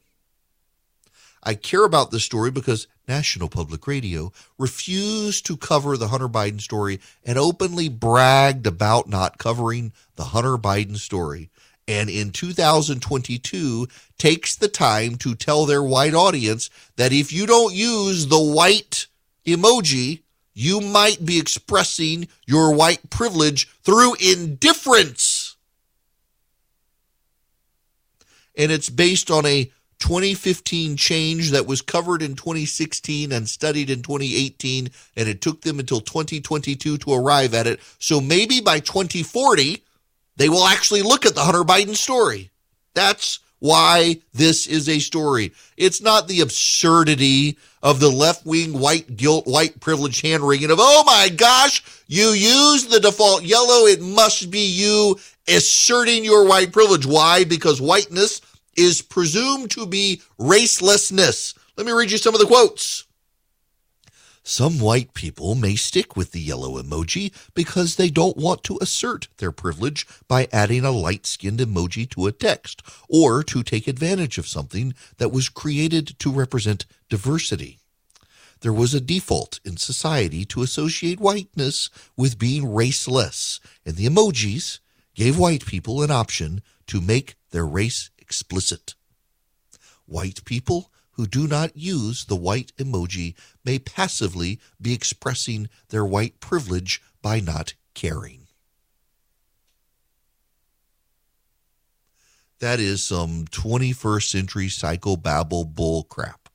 I 1.43 1.55
care 1.55 1.85
about 1.85 2.11
this 2.11 2.25
story 2.25 2.51
because 2.51 2.87
National 3.07 3.49
Public 3.49 3.87
Radio 3.87 4.33
refused 4.59 5.47
to 5.47 5.57
cover 5.57 5.97
the 5.97 6.09
Hunter 6.09 6.29
Biden 6.29 6.61
story 6.61 7.01
and 7.25 7.39
openly 7.39 7.89
bragged 7.89 8.67
about 8.67 9.09
not 9.09 9.39
covering 9.39 9.93
the 10.17 10.25
Hunter 10.25 10.57
Biden 10.57 10.97
story. 10.97 11.51
And 11.89 12.09
in 12.09 12.31
2022, 12.31 13.89
takes 14.17 14.55
the 14.55 14.69
time 14.69 15.17
to 15.17 15.35
tell 15.35 15.67
their 15.67 15.83
white 15.83 16.15
audience 16.15 16.71
that 16.97 17.13
if 17.13 17.33
you 17.33 17.47
don't 17.47 17.75
use 17.75 18.27
the 18.27 18.41
white 18.41 19.07
emoji, 19.47 20.21
you 20.55 20.81
might 20.81 21.25
be 21.25 21.39
expressing 21.39 22.29
your 22.47 22.75
white 22.75 23.09
privilege 23.11 23.69
through 23.83 24.15
indifference. 24.15 25.57
And 28.57 28.71
it's 28.73 28.91
based 28.91 29.31
on 29.31 29.47
a 29.47 29.71
2015 30.01 30.97
change 30.97 31.51
that 31.51 31.67
was 31.67 31.83
covered 31.83 32.23
in 32.23 32.35
2016 32.35 33.33
and 33.33 33.49
studied 33.49 33.91
in 33.91 34.03
2018, 34.03 34.91
and 35.17 35.29
it 35.29 35.41
took 35.41 35.61
them 35.61 35.79
until 35.79 36.01
2022 36.01 36.99
to 36.99 37.13
arrive 37.13 37.55
at 37.55 37.67
it. 37.67 37.81
So 37.99 38.21
maybe 38.21 38.61
by 38.61 38.81
2040, 38.81 39.85
they 40.37 40.49
will 40.49 40.65
actually 40.65 41.03
look 41.03 41.27
at 41.27 41.35
the 41.35 41.43
Hunter 41.43 41.65
Biden 41.65 41.95
story. 41.95 42.51
That's 42.95 43.41
why 43.61 44.21
this 44.35 44.67
is 44.67 44.89
a 44.89 44.99
story. 44.99 45.53
It's 45.77 46.03
not 46.03 46.27
the 46.27 46.41
absurdity 46.41 47.57
of 47.83 48.01
the 48.01 48.11
left 48.11 48.45
wing 48.45 48.79
white 48.79 49.17
guilt, 49.17 49.47
white 49.47 49.81
privilege 49.81 50.21
hand 50.21 50.43
wringing 50.43 50.71
of, 50.71 50.79
oh 50.81 51.05
my 51.07 51.29
gosh, 51.29 51.83
you 52.09 52.31
use 52.31 52.87
the 52.87 53.01
default 53.01 53.45
yellow. 53.45 53.87
It 53.87 54.03
must 54.03 54.51
be 54.51 54.67
you 54.67 55.19
asserting 55.49 56.25
your 56.25 56.47
white 56.47 56.73
privilege. 56.73 57.07
Why? 57.07 57.45
Because 57.45 57.81
whiteness 57.81 58.41
is 58.77 59.03
presumed 59.03 59.71
to 59.73 59.87
be 59.87 60.23
racelessness. 60.39 61.57
Let 61.77 61.87
me 61.87 61.93
read 61.93 62.11
you 62.11 62.19
some 62.19 62.35
of 62.35 62.41
the 62.41 62.47
quotes. 62.47 63.05
Some 64.43 64.79
white 64.81 65.13
people 65.13 65.55
may 65.55 65.77
stick 65.77 66.17
with 66.17 66.33
the 66.33 66.41
yellow 66.41 66.83
emoji 66.83 67.33
because 67.55 67.97
they 67.97 68.09
don't 68.09 68.37
want 68.37 68.65
to 68.65 68.79
assert 68.81 69.29
their 69.37 69.53
privilege 69.53 70.07
by 70.29 70.49
adding 70.51 70.85
a 70.85 70.91
light 70.91 71.27
skinned 71.27 71.61
emoji 71.61 72.09
to 72.11 72.27
a 72.27 72.33
text 72.33 72.83
or 73.09 73.43
to 73.45 73.63
take 73.63 73.87
advantage 73.87 74.39
of 74.39 74.49
something 74.49 74.95
that 75.19 75.31
was 75.33 75.49
created 75.51 76.19
to 76.21 76.33
represent 76.33 76.87
diversity. 77.09 77.79
There 78.61 78.73
was 78.73 78.93
a 78.95 79.01
default 79.01 79.61
in 79.65 79.77
society 79.77 80.45
to 80.47 80.63
associate 80.63 81.21
whiteness 81.21 81.89
with 82.17 82.39
being 82.39 82.65
raceless, 82.65 83.61
and 83.87 83.97
the 83.97 84.07
emojis 84.07 84.81
gave 85.15 85.39
white 85.39 85.67
people 85.67 86.03
an 86.03 86.11
option 86.11 86.63
to 86.87 87.01
make 87.01 87.37
their 87.51 87.67
race 87.67 88.11
explicit. 88.19 88.95
White 90.07 90.45
people 90.45 90.91
who 91.21 91.27
do 91.27 91.47
not 91.47 91.77
use 91.77 92.25
the 92.25 92.35
white 92.35 92.73
emoji 92.79 93.35
may 93.63 93.79
passively 93.79 94.59
be 94.81 94.95
expressing 94.95 95.69
their 95.91 96.03
white 96.03 96.41
privilege 96.41 97.03
by 97.21 97.39
not 97.39 97.75
caring. 97.93 98.47
That 102.59 102.81
is 102.81 103.05
some 103.05 103.45
21st 103.49 104.31
century 104.31 104.69
psychobabble 104.69 105.75
bull 105.75 106.05
crap. 106.05 106.49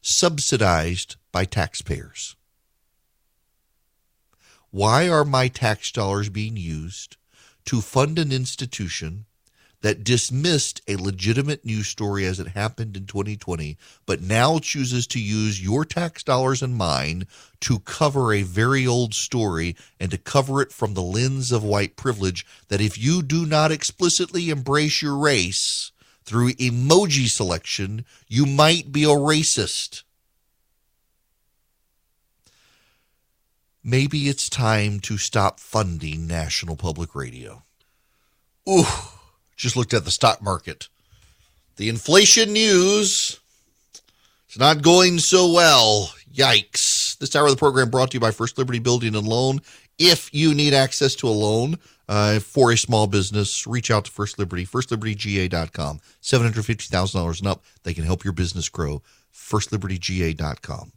Subsidized 0.00 1.16
by 1.32 1.46
taxpayers. 1.46 2.36
Why 4.70 5.08
are 5.08 5.24
my 5.24 5.48
tax 5.48 5.90
dollars 5.90 6.28
being 6.28 6.56
used 6.56 7.16
to 7.64 7.80
fund 7.80 8.20
an 8.20 8.30
institution 8.30 9.26
that 9.82 10.04
dismissed 10.04 10.82
a 10.86 10.96
legitimate 10.96 11.64
news 11.64 11.88
story 11.88 12.26
as 12.26 12.38
it 12.38 12.48
happened 12.48 12.96
in 12.96 13.06
2020, 13.06 13.78
but 14.06 14.20
now 14.20 14.58
chooses 14.58 15.06
to 15.08 15.20
use 15.20 15.62
your 15.62 15.84
tax 15.84 16.22
dollars 16.22 16.62
and 16.62 16.74
mine 16.74 17.26
to 17.60 17.78
cover 17.80 18.32
a 18.32 18.42
very 18.42 18.86
old 18.86 19.14
story 19.14 19.76
and 19.98 20.10
to 20.10 20.18
cover 20.18 20.60
it 20.60 20.72
from 20.72 20.94
the 20.94 21.02
lens 21.02 21.50
of 21.50 21.64
white 21.64 21.96
privilege. 21.96 22.46
That 22.68 22.80
if 22.80 22.98
you 22.98 23.22
do 23.22 23.46
not 23.46 23.72
explicitly 23.72 24.50
embrace 24.50 25.00
your 25.00 25.16
race 25.16 25.92
through 26.24 26.52
emoji 26.52 27.28
selection, 27.28 28.04
you 28.28 28.44
might 28.44 28.92
be 28.92 29.04
a 29.04 29.08
racist. 29.08 30.02
Maybe 33.82 34.28
it's 34.28 34.50
time 34.50 35.00
to 35.00 35.16
stop 35.16 35.58
funding 35.58 36.26
National 36.26 36.76
Public 36.76 37.14
Radio. 37.14 37.62
Ooh 38.68 38.84
just 39.60 39.76
looked 39.76 39.94
at 39.94 40.04
the 40.04 40.10
stock 40.10 40.42
market. 40.42 40.88
The 41.76 41.88
inflation 41.88 42.52
news 42.52 43.38
is 44.48 44.58
not 44.58 44.82
going 44.82 45.18
so 45.18 45.52
well. 45.52 46.12
Yikes. 46.32 47.18
This 47.18 47.36
hour 47.36 47.46
of 47.46 47.50
the 47.50 47.56
program 47.56 47.90
brought 47.90 48.10
to 48.10 48.16
you 48.16 48.20
by 48.20 48.30
First 48.30 48.58
Liberty 48.58 48.78
Building 48.78 49.14
and 49.14 49.26
Loan. 49.26 49.60
If 49.98 50.32
you 50.32 50.54
need 50.54 50.72
access 50.72 51.14
to 51.16 51.28
a 51.28 51.30
loan 51.30 51.78
uh, 52.08 52.40
for 52.40 52.72
a 52.72 52.76
small 52.76 53.06
business, 53.06 53.66
reach 53.66 53.90
out 53.90 54.06
to 54.06 54.10
First 54.10 54.38
Liberty, 54.38 54.64
firstlibertyga.com. 54.64 56.00
$750,000 56.22 57.38
and 57.38 57.48
up. 57.48 57.64
They 57.82 57.94
can 57.94 58.04
help 58.04 58.24
your 58.24 58.32
business 58.32 58.68
grow. 58.68 59.02
Firstlibertyga.com. 59.34 60.92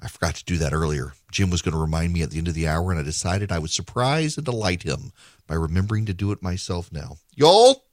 I 0.00 0.08
forgot 0.08 0.36
to 0.36 0.44
do 0.44 0.58
that 0.58 0.72
earlier. 0.72 1.12
Jim 1.32 1.50
was 1.50 1.62
going 1.62 1.72
to 1.74 1.80
remind 1.80 2.12
me 2.12 2.22
at 2.22 2.30
the 2.30 2.38
end 2.38 2.48
of 2.48 2.54
the 2.54 2.68
hour, 2.68 2.90
and 2.90 3.00
I 3.00 3.02
decided 3.02 3.50
I 3.50 3.58
would 3.58 3.70
surprise 3.70 4.36
and 4.36 4.44
delight 4.44 4.84
him 4.84 5.12
by 5.46 5.56
remembering 5.56 6.06
to 6.06 6.14
do 6.14 6.30
it 6.30 6.42
myself 6.42 6.92
now. 6.92 7.16
Y'all, 7.34 7.84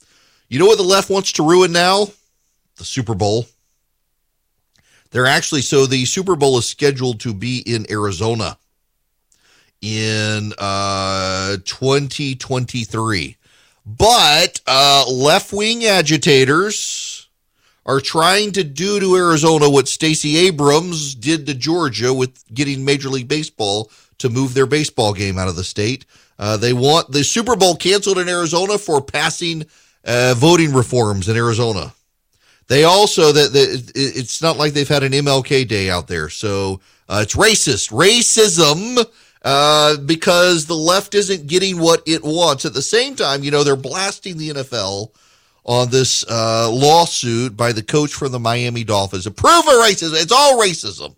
you 0.47 0.59
know 0.59 0.67
what 0.67 0.77
the 0.77 0.83
left 0.83 1.09
wants 1.09 1.31
to 1.33 1.43
ruin 1.43 1.71
now? 1.71 2.07
The 2.77 2.85
Super 2.85 3.15
Bowl. 3.15 3.47
They're 5.12 5.25
actually, 5.25 5.62
so 5.62 5.85
the 5.85 6.05
Super 6.05 6.35
Bowl 6.35 6.57
is 6.57 6.67
scheduled 6.67 7.21
to 7.21 7.33
be 7.33 7.59
in 7.59 7.89
Arizona 7.89 8.57
in 9.81 10.53
uh, 10.57 11.57
2023. 11.65 13.38
But 13.85 14.59
uh, 14.67 15.05
left 15.09 15.53
wing 15.53 15.85
agitators 15.85 17.25
are 17.85 17.99
trying 17.99 18.51
to 18.53 18.63
do 18.63 18.99
to 18.99 19.15
Arizona 19.15 19.69
what 19.69 19.87
Stacey 19.87 20.37
Abrams 20.37 21.13
did 21.13 21.45
to 21.45 21.53
Georgia 21.53 22.13
with 22.13 22.43
getting 22.53 22.83
Major 22.83 23.09
League 23.09 23.27
Baseball 23.27 23.91
to 24.17 24.29
move 24.29 24.53
their 24.53 24.65
baseball 24.65 25.13
game 25.13 25.37
out 25.37 25.47
of 25.47 25.55
the 25.55 25.63
state. 25.63 26.05
Uh, 26.39 26.57
they 26.57 26.73
want 26.73 27.11
the 27.11 27.23
Super 27.23 27.55
Bowl 27.55 27.75
canceled 27.75 28.17
in 28.17 28.27
Arizona 28.27 28.77
for 28.77 29.01
passing 29.01 29.65
uh, 30.03 30.33
voting 30.37 30.73
reforms 30.73 31.29
in 31.29 31.37
Arizona. 31.37 31.93
They 32.67 32.83
also 32.83 33.31
that 33.31 33.53
the, 33.53 33.91
it's 33.93 34.41
not 34.41 34.57
like 34.57 34.73
they've 34.73 34.87
had 34.87 35.03
an 35.03 35.11
MLK 35.11 35.67
day 35.67 35.89
out 35.89 36.07
there, 36.07 36.29
so 36.29 36.81
uh, 37.07 37.19
it's 37.21 37.35
racist 37.35 37.91
racism 37.91 39.05
uh, 39.43 39.97
because 39.97 40.65
the 40.65 40.75
left 40.75 41.13
isn't 41.13 41.45
getting 41.45 41.77
what 41.77 42.01
it 42.07 42.23
wants. 42.23 42.65
At 42.65 42.73
the 42.73 42.81
same 42.81 43.15
time, 43.15 43.43
you 43.43 43.51
know 43.51 43.63
they're 43.63 43.75
blasting 43.75 44.37
the 44.37 44.49
NFL 44.49 45.11
on 45.65 45.89
this 45.89 46.24
uh, 46.29 46.69
lawsuit 46.72 47.57
by 47.57 47.72
the 47.72 47.84
coach 47.84 48.13
from 48.13 48.31
the 48.31 48.39
Miami 48.39 48.84
Dolphins. 48.84 49.25
Approve 49.25 49.67
of 49.67 49.74
racism. 49.74 50.22
It's 50.22 50.31
all 50.31 50.60
racism. 50.62 51.15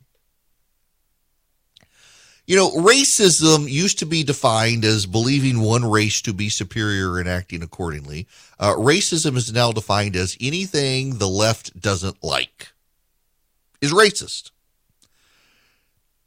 You 2.46 2.56
know, 2.56 2.72
racism 2.72 3.70
used 3.70 4.00
to 4.00 4.06
be 4.06 4.24
defined 4.24 4.86
as 4.86 5.06
believing 5.06 5.60
one 5.60 5.84
race 5.84 6.22
to 6.22 6.34
be 6.34 6.48
superior 6.48 7.20
and 7.20 7.28
acting 7.28 7.62
accordingly. 7.62 8.26
Uh, 8.58 8.74
racism 8.76 9.36
is 9.36 9.52
now 9.52 9.74
defined 9.74 10.16
as 10.16 10.38
anything 10.40 11.18
the 11.18 11.28
left 11.28 11.78
doesn't 11.80 12.24
like 12.24 12.70
is 13.82 13.92
racist. 13.92 14.52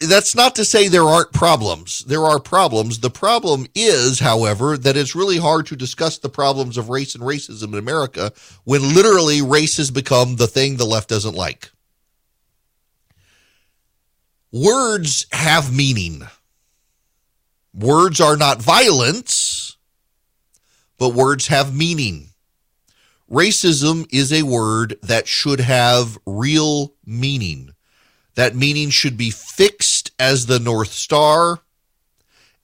That's 0.00 0.34
not 0.34 0.54
to 0.56 0.64
say 0.64 0.88
there 0.88 1.04
aren't 1.04 1.32
problems. 1.32 2.04
There 2.06 2.24
are 2.24 2.40
problems. 2.40 3.00
The 3.00 3.10
problem 3.10 3.66
is, 3.74 4.20
however, 4.20 4.78
that 4.78 4.96
it's 4.96 5.14
really 5.14 5.36
hard 5.36 5.66
to 5.66 5.76
discuss 5.76 6.16
the 6.16 6.30
problems 6.30 6.78
of 6.78 6.88
race 6.88 7.14
and 7.14 7.22
racism 7.22 7.74
in 7.74 7.78
America 7.78 8.32
when 8.64 8.94
literally 8.94 9.42
race 9.42 9.76
has 9.76 9.90
become 9.90 10.36
the 10.36 10.46
thing 10.46 10.76
the 10.76 10.86
left 10.86 11.10
doesn't 11.10 11.34
like. 11.34 11.70
Words 14.52 15.26
have 15.32 15.74
meaning. 15.74 16.22
Words 17.74 18.20
are 18.20 18.38
not 18.38 18.60
violence, 18.60 19.76
but 20.98 21.10
words 21.10 21.48
have 21.48 21.76
meaning. 21.76 22.30
Racism 23.30 24.06
is 24.10 24.32
a 24.32 24.42
word 24.42 24.96
that 25.02 25.28
should 25.28 25.60
have 25.60 26.18
real 26.26 26.94
meaning. 27.04 27.74
That 28.34 28.54
meaning 28.54 28.90
should 28.90 29.16
be 29.16 29.30
fixed 29.30 30.12
as 30.18 30.46
the 30.46 30.58
North 30.58 30.92
Star 30.92 31.60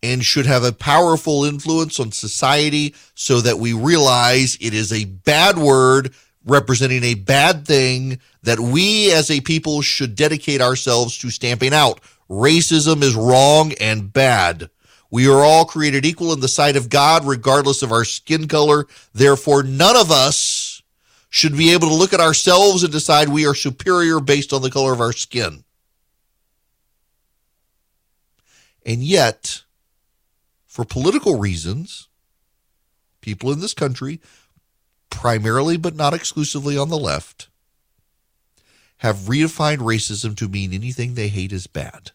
and 0.03 0.25
should 0.25 0.47
have 0.47 0.65
a 0.65 0.73
powerful 0.73 1.45
influence 1.45 1.99
on 1.99 2.13
society 2.13 2.95
so 3.15 3.41
that 3.41 3.59
we 3.59 3.73
realize 3.73 4.57
it 4.61 4.75
is 4.75 4.93
a 4.93 5.05
bad 5.05 5.59
word 5.59 6.15
representing 6.45 7.03
a 7.03 7.15
bad 7.15 7.67
thing 7.67 8.21
that 8.43 8.61
we 8.61 9.13
as 9.13 9.31
a 9.31 9.41
people 9.41 9.83
should 9.83 10.15
dedicate 10.15 10.61
ourselves 10.61 11.19
to 11.19 11.31
stamping 11.31 11.75
out. 11.75 12.01
Racism 12.31 13.03
is 13.03 13.17
wrong 13.17 13.73
and 13.81 14.13
bad. 14.13 14.71
We 15.11 15.29
are 15.29 15.43
all 15.43 15.65
created 15.65 16.05
equal 16.05 16.33
in 16.33 16.41
the 16.41 16.49
sight 16.49 16.77
of 16.77 16.89
God, 16.89 17.25
regardless 17.25 17.83
of 17.83 17.93
our 17.93 18.05
skin 18.05 18.49
color. 18.49 18.87
Therefore, 19.13 19.63
none 19.63 19.97
of 19.97 20.11
us 20.11 20.56
should 21.37 21.55
be 21.55 21.75
able 21.75 21.87
to 21.87 21.95
look 21.95 22.15
at 22.15 22.21
ourselves 22.21 22.83
and 22.83 22.91
decide 22.91 23.29
we 23.29 23.47
are 23.47 23.55
superior 23.55 24.21
based 24.21 24.55
on 24.55 24.63
the 24.63 24.71
color 24.71 24.95
of 24.95 25.03
our 25.03 25.13
skin. 25.13 25.65
And 28.87 29.03
yet, 29.03 29.61
for 30.67 30.87
political 30.87 31.39
reasons, 31.39 32.09
people 33.21 33.53
in 33.53 33.61
this 33.61 33.75
country 33.75 34.19
primarily 35.11 35.77
but 35.77 35.95
not 35.95 36.15
exclusively 36.15 36.79
on 36.79 36.89
the 36.89 36.97
left, 36.97 37.49
have 39.01 39.29
redefined 39.29 39.81
racism 39.81 40.35
to 40.39 40.49
mean 40.49 40.73
anything 40.73 41.13
they 41.13 41.29
hate 41.29 41.53
is 41.53 41.67
bad. 41.67 42.13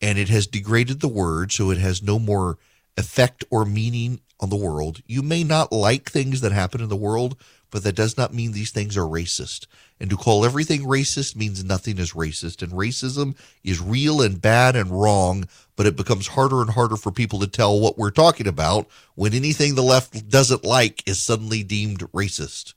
And 0.00 0.18
it 0.18 0.30
has 0.30 0.46
degraded 0.46 1.00
the 1.00 1.08
word 1.08 1.52
so 1.52 1.70
it 1.70 1.76
has 1.76 2.02
no 2.02 2.18
more 2.18 2.56
effect 2.96 3.44
or 3.50 3.66
meaning 3.66 4.22
on 4.42 4.50
the 4.50 4.56
world. 4.56 5.00
You 5.06 5.22
may 5.22 5.44
not 5.44 5.72
like 5.72 6.10
things 6.10 6.40
that 6.40 6.52
happen 6.52 6.82
in 6.82 6.88
the 6.88 6.96
world, 6.96 7.36
but 7.70 7.84
that 7.84 7.94
does 7.94 8.18
not 8.18 8.34
mean 8.34 8.52
these 8.52 8.72
things 8.72 8.96
are 8.96 9.02
racist. 9.02 9.66
And 10.00 10.10
to 10.10 10.16
call 10.16 10.44
everything 10.44 10.82
racist 10.82 11.36
means 11.36 11.64
nothing 11.64 11.96
is 11.96 12.12
racist. 12.12 12.60
And 12.60 12.72
racism 12.72 13.36
is 13.62 13.80
real 13.80 14.20
and 14.20 14.42
bad 14.42 14.74
and 14.74 14.90
wrong, 14.90 15.48
but 15.76 15.86
it 15.86 15.96
becomes 15.96 16.26
harder 16.26 16.60
and 16.60 16.70
harder 16.70 16.96
for 16.96 17.12
people 17.12 17.38
to 17.38 17.46
tell 17.46 17.78
what 17.78 17.96
we're 17.96 18.10
talking 18.10 18.48
about 18.48 18.88
when 19.14 19.32
anything 19.32 19.74
the 19.74 19.82
left 19.82 20.28
doesn't 20.28 20.64
like 20.64 21.08
is 21.08 21.22
suddenly 21.22 21.62
deemed 21.62 22.00
racist. 22.12 22.74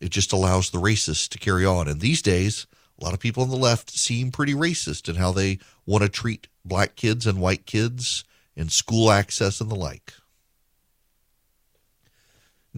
It 0.00 0.10
just 0.10 0.32
allows 0.32 0.70
the 0.70 0.80
racists 0.80 1.28
to 1.30 1.38
carry 1.38 1.66
on. 1.66 1.88
And 1.88 2.00
these 2.00 2.22
days, 2.22 2.68
a 2.98 3.04
lot 3.04 3.12
of 3.12 3.20
people 3.20 3.42
on 3.42 3.50
the 3.50 3.56
left 3.56 3.90
seem 3.90 4.30
pretty 4.30 4.54
racist 4.54 5.08
in 5.08 5.16
how 5.16 5.32
they 5.32 5.58
want 5.84 6.04
to 6.04 6.08
treat 6.08 6.46
black 6.64 6.94
kids 6.94 7.26
and 7.26 7.40
white 7.40 7.66
kids 7.66 8.24
and 8.56 8.72
school 8.72 9.10
access 9.10 9.60
and 9.60 9.70
the 9.70 9.74
like. 9.76 10.12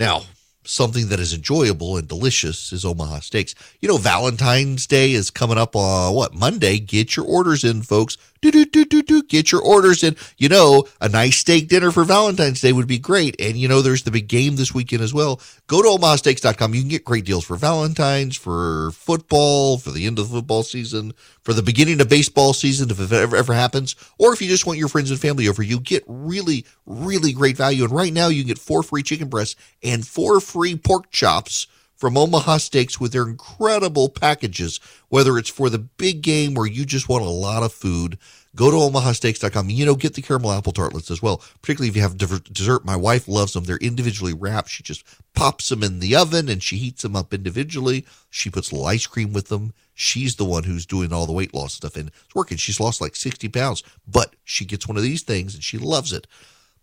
Now, 0.01 0.23
something 0.65 1.09
that 1.09 1.21
is 1.21 1.35
enjoyable 1.35 1.99
and 1.99 2.09
delicious 2.09 2.73
is 2.73 2.87
Omaha 2.87 3.21
Steaks. 3.21 3.55
You 3.81 3.89
know, 3.91 3.99
Valentine's 3.99 4.87
Day 4.87 5.13
is 5.13 5.31
coming 5.31 5.59
up 5.59 5.77
on 5.77 6.15
what 6.15 6.33
Monday. 6.33 6.79
Get 6.79 7.17
your 7.17 7.27
orders 7.27 7.65
in, 7.65 7.83
folks. 7.83 8.17
Do 8.43 8.51
do 8.51 8.65
do 8.65 8.87
do 8.87 9.03
do. 9.03 9.23
Get 9.23 9.53
your 9.53 9.61
orders 9.61 10.03
in. 10.03 10.17
You 10.39 10.49
know, 10.49 10.87
a 10.99 11.11
nice 11.11 11.37
steak 11.37 11.69
dinner 11.69 11.91
for 11.91 12.05
Valentine's 12.05 12.63
Day 12.63 12.73
would 12.73 12.87
be 12.87 12.99
great. 12.99 13.39
And 13.39 13.59
you 13.59 13.69
know, 13.69 13.83
there's 13.83 14.03
the 14.03 14.11
big 14.11 14.29
game 14.29 14.57
this 14.57 14.73
weekend 14.73 15.03
as 15.03 15.13
well. 15.13 15.43
Go 15.67 15.83
to 15.83 15.89
omahasteaks.com. 15.89 16.75
You 16.75 16.81
can 16.81 16.89
get 16.89 17.05
great 17.05 17.27
deals 17.27 17.45
for 17.45 17.57
Valentine's, 17.57 18.37
for 18.37 18.93
football, 18.93 19.77
for 19.77 19.91
the 19.91 20.07
end 20.07 20.19
of 20.19 20.31
the 20.31 20.37
football 20.37 20.63
season, 20.63 21.13
for 21.43 21.53
the 21.53 21.63
beginning 21.63 22.01
of 22.01 22.09
baseball 22.09 22.55
season, 22.55 22.91
if 22.91 22.99
it 22.99 23.13
ever, 23.13 23.37
ever 23.37 23.53
happens, 23.53 23.95
or 24.19 24.33
if 24.33 24.41
you 24.41 24.49
just 24.49 24.67
want 24.67 24.79
your 24.79 24.89
friends 24.89 25.11
and 25.11 25.21
family 25.21 25.47
over, 25.47 25.63
you 25.63 25.79
get 25.79 26.03
really, 26.07 26.65
really 26.87 27.33
great 27.33 27.59
value. 27.59 27.85
And 27.85 27.93
right 27.93 28.13
now, 28.13 28.29
you 28.29 28.43
can 28.43 28.49
get 28.49 28.59
four 28.59 28.83
free 28.83 29.03
chicken 29.03 29.29
breasts 29.29 29.57
and 29.83 30.07
four 30.07 30.41
free 30.41 30.77
pork 30.77 31.11
chops 31.11 31.67
from 32.01 32.17
Omaha 32.17 32.57
Steaks 32.57 32.99
with 32.99 33.13
their 33.13 33.29
incredible 33.29 34.09
packages, 34.09 34.81
whether 35.11 35.37
it's 35.37 35.51
for 35.51 35.69
the 35.69 35.79
big 35.79 36.23
game 36.23 36.55
where 36.55 36.67
you 36.67 36.87
just 36.87 37.11
want 37.11 37.27
a 37.27 37.29
lot 37.29 37.63
of 37.63 37.75
food. 37.75 38.17
Go 38.57 38.71
to 38.71 38.77
omahasteaks.com. 38.79 39.69
You 39.69 39.85
know, 39.85 39.95
get 39.95 40.15
the 40.15 40.23
caramel 40.23 40.51
apple 40.53 40.73
tartlets 40.73 41.11
as 41.11 41.21
well, 41.21 41.43
particularly 41.61 41.91
if 41.91 41.97
you 41.97 42.01
have 42.03 42.17
dessert. 42.17 42.87
My 42.87 42.97
wife 42.97 43.29
loves 43.29 43.53
them. 43.53 43.65
They're 43.65 43.77
individually 43.77 44.33
wrapped. 44.33 44.71
She 44.71 44.83
just 44.83 45.05
pops 45.35 45.69
them 45.69 45.83
in 45.83 46.01
the 46.01 46.17
oven 46.17 46.49
and 46.49 46.63
she 46.63 46.79
heats 46.79 47.03
them 47.03 47.15
up 47.15 47.35
individually. 47.35 48.07
She 48.31 48.49
puts 48.49 48.73
little 48.73 48.87
ice 48.87 49.07
cream 49.07 49.35
with 49.35 49.49
them. 49.49 49.75
She's 49.95 50.37
the 50.37 50.47
one 50.47 50.65
who's 50.65 50.87
doing 50.87 51.13
all 51.13 51.27
the 51.27 51.35
weight 51.35 51.53
loss 51.53 51.75
stuff 51.75 51.97
and 51.97 52.09
it's 52.09 52.35
working. 52.35 52.57
She's 52.57 52.81
lost 52.81 53.03
like 53.03 53.15
60 53.15 53.47
pounds, 53.51 53.83
but 54.09 54.37
she 54.43 54.65
gets 54.65 54.89
one 54.89 54.97
of 54.97 55.03
these 55.03 55.23
things 55.23 55.55
and 55.55 55.63
she 55.63 55.77
loves 55.77 56.15
it. 56.15 56.27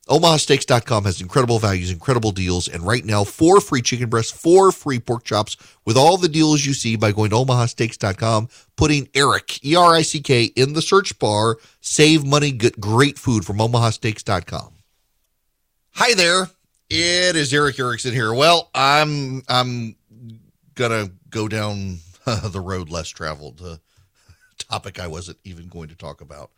OmahaSteaks.com 0.08 1.06
has 1.06 1.22
incredible 1.22 1.60
values, 1.60 1.92
incredible 1.92 2.32
deals, 2.32 2.68
and 2.68 2.84
right 2.84 3.04
now, 3.04 3.24
four 3.24 3.60
free 3.60 3.82
chicken 3.82 4.10
breasts, 4.10 4.32
four 4.32 4.72
free 4.72 5.00
pork 5.00 5.24
chops 5.24 5.58
with 5.86 5.98
all 5.98 6.18
the 6.18 6.30
deals 6.30 6.66
you 6.66 6.74
see 6.74 6.96
by 6.96 7.12
going 7.12 7.30
to 7.32 7.36
OmahaSteaks.com, 7.36 8.50
putting 8.76 9.10
Erick, 9.14 9.64
E 9.66 9.76
R 9.76 9.96
I 9.96 10.02
C 10.02 10.22
K, 10.22 10.46
in 10.46 10.74
the 10.74 10.82
search 10.82 11.18
bar. 11.20 11.58
Save 11.82 12.26
money, 12.26 12.52
get 12.52 12.80
great 12.80 13.20
food 13.20 13.46
from 13.46 13.58
OmahaSteaks.com. 13.58 14.74
Hi 15.92 16.14
there. 16.14 16.50
It 16.90 17.36
is 17.36 17.54
Erick 17.54 17.80
Erickson 17.80 18.14
here. 18.14 18.34
Well, 18.34 18.70
I'm 18.74 19.44
I'm 19.50 19.96
gonna 20.76 21.12
go 21.30 21.48
down 21.48 22.00
the 22.26 22.62
road 22.62 22.90
less 22.90 23.10
traveled, 23.10 23.62
uh, 23.62 23.78
topic 24.58 25.00
I 25.00 25.08
wasn't 25.08 25.40
even 25.44 25.68
going 25.68 25.90
to 25.90 25.96
talk 25.96 26.22
about. 26.22 26.52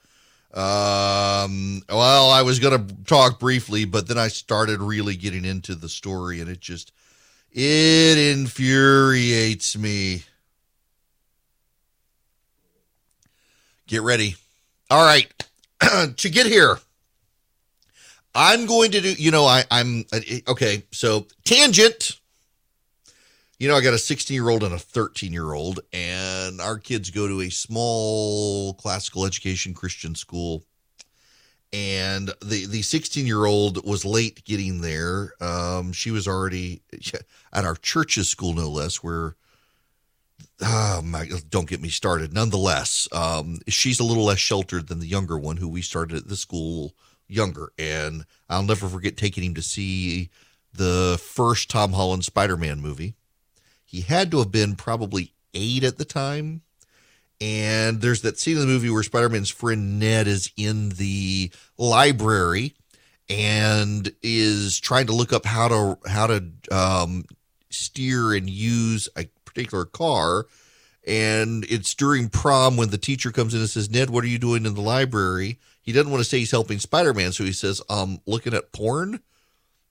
Um, 0.54 1.84
well, 1.88 2.32
I 2.32 2.42
was 2.42 2.60
going 2.60 2.88
to 2.88 2.96
talk 3.06 3.40
briefly, 3.40 3.86
but 3.86 4.08
then 4.08 4.18
I 4.18 4.30
started 4.30 4.82
really 4.82 5.16
getting 5.16 5.46
into 5.46 5.76
the 5.76 5.90
story 5.90 6.42
and 6.42 6.50
it 6.50 6.60
just, 6.60 6.92
it 7.52 8.18
infuriates 8.18 9.78
me. 9.78 10.24
Get 13.86 14.02
ready. 14.02 14.36
All 14.90 15.04
right. 15.06 15.32
to 16.18 16.30
get 16.30 16.48
here, 16.48 16.80
I'm 18.34 18.66
going 18.66 18.92
to 18.92 19.02
do, 19.02 19.14
you 19.14 19.32
know, 19.32 19.46
I, 19.46 19.64
I'm, 19.70 20.06
okay. 20.48 20.84
So 20.92 21.28
tangent 21.46 22.20
you 23.60 23.68
know, 23.68 23.76
I 23.76 23.82
got 23.82 23.94
a 23.94 24.00
16 24.00 24.34
year 24.34 24.50
old 24.50 24.64
and 24.64 24.74
a 24.74 24.80
13 24.80 25.34
year 25.34 25.54
old, 25.54 25.82
and 25.92 26.62
our 26.62 26.78
kids 26.78 27.10
go 27.10 27.28
to 27.28 27.42
a 27.42 27.50
small 27.50 28.74
classical 28.74 29.26
education 29.26 29.74
Christian 29.74 30.16
school. 30.16 30.64
And 31.72 32.32
the 32.42 32.66
the 32.66 32.82
16 32.82 33.28
year 33.28 33.46
old 33.46 33.86
was 33.86 34.06
late 34.06 34.44
getting 34.46 34.82
there. 34.82 35.34
Um, 35.42 35.92
she 35.92 36.10
was 36.10 36.28
already 36.28 36.82
at 37.54 37.66
our 37.66 37.76
church's 37.76 38.30
school, 38.30 38.54
no 38.54 38.70
less, 38.70 39.04
where 39.04 39.36
oh 40.62 41.02
my, 41.04 41.30
don't 41.50 41.70
get 41.70 41.82
me 41.82 41.90
started. 41.90 42.34
Nonetheless, 42.34 43.10
um, 43.12 43.60
she's 43.68 44.00
a 44.00 44.06
little 44.06 44.26
less 44.26 44.40
sheltered 44.40 44.88
than 44.88 45.00
the 45.00 45.08
younger 45.08 45.38
one, 45.38 45.58
who 45.58 45.68
we 45.68 45.82
started 45.82 46.18
at 46.18 46.28
the 46.30 46.38
school 46.38 46.94
younger. 47.28 47.74
And 47.78 48.26
I'll 48.50 48.64
never 48.64 48.88
forget 48.88 49.18
taking 49.18 49.44
him 49.44 49.54
to 49.56 49.62
see 49.62 50.30
the 50.74 51.20
first 51.22 51.70
Tom 51.70 51.92
Holland 51.94 52.24
Spider 52.24 52.56
Man 52.56 52.80
movie 52.80 53.16
He 53.90 54.02
had 54.02 54.30
to 54.30 54.38
have 54.38 54.52
been 54.52 54.76
probably 54.76 55.34
eight 55.56 55.84
at 55.84 55.98
the 55.98 56.06
time. 56.06 56.62
And 57.42 58.02
there's 58.02 58.22
that 58.22 58.38
scene 58.38 58.56
in 58.56 58.62
the 58.62 58.68
movie 58.68 58.92
where 58.92 59.02
Spider 59.02 59.30
Man's 59.30 59.50
friend 59.50 59.98
Ned 59.98 60.28
is 60.28 60.52
in 60.56 60.90
the 60.90 61.52
library 61.76 62.76
and 63.28 64.12
is 64.22 64.80
trying 64.80 65.08
to 65.08 65.14
look 65.14 65.34
up 65.34 65.44
how 65.46 65.70
to 65.70 65.98
how 66.06 66.28
to 66.28 66.52
um, 66.72 67.24
steer 67.72 68.34
and 68.34 68.48
use 68.48 69.10
a 69.16 69.26
particular 69.44 69.86
car. 69.86 70.46
And 71.08 71.66
it's 71.68 71.96
during 71.96 72.30
prom 72.30 72.78
when 72.78 72.90
the 72.90 72.98
teacher 73.00 73.32
comes 73.32 73.56
in 73.56 73.62
and 73.62 73.70
says, 73.70 73.90
"Ned, 73.90 74.12
what 74.12 74.24
are 74.24 74.28
you 74.28 74.38
doing 74.38 74.68
in 74.68 74.76
the 74.76 74.82
library?" 74.82 75.58
He 75.82 75.94
doesn't 75.94 76.12
want 76.12 76.24
to 76.24 76.30
say 76.30 76.38
he's 76.38 76.52
helping 76.52 76.78
Spider 76.78 77.16
Man, 77.16 77.32
so 77.32 77.44
he 77.44 77.54
says, 77.54 77.82
"Um, 77.90 78.20
looking 78.28 78.54
at 78.54 78.72
porn." 78.72 79.22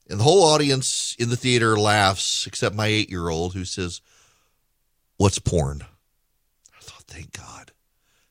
And 0.08 0.18
the 0.18 0.24
whole 0.24 0.44
audience 0.44 1.14
in 1.18 1.28
the 1.28 1.36
theater 1.36 1.78
laughs, 1.78 2.46
except 2.46 2.74
my 2.74 2.86
eight 2.86 3.10
year 3.10 3.28
old 3.28 3.54
who 3.54 3.64
says, 3.64 4.00
What's 5.16 5.38
porn? 5.38 5.82
I 5.82 6.80
thought, 6.80 7.02
thank 7.02 7.32
God. 7.32 7.72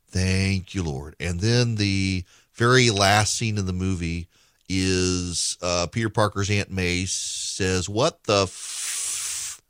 Thank 0.08 0.74
you, 0.74 0.84
Lord. 0.84 1.16
And 1.20 1.40
then 1.40 1.76
the 1.76 2.24
very 2.54 2.90
last 2.90 3.36
scene 3.36 3.58
in 3.58 3.66
the 3.66 3.74
movie 3.74 4.28
is 4.68 5.58
uh, 5.62 5.88
Peter 5.92 6.10
Parker's 6.10 6.50
Aunt 6.50 6.72
May 6.72 7.06
says, 7.06 7.88
What 7.88 8.24
the 8.24 8.44
f? 8.44 9.62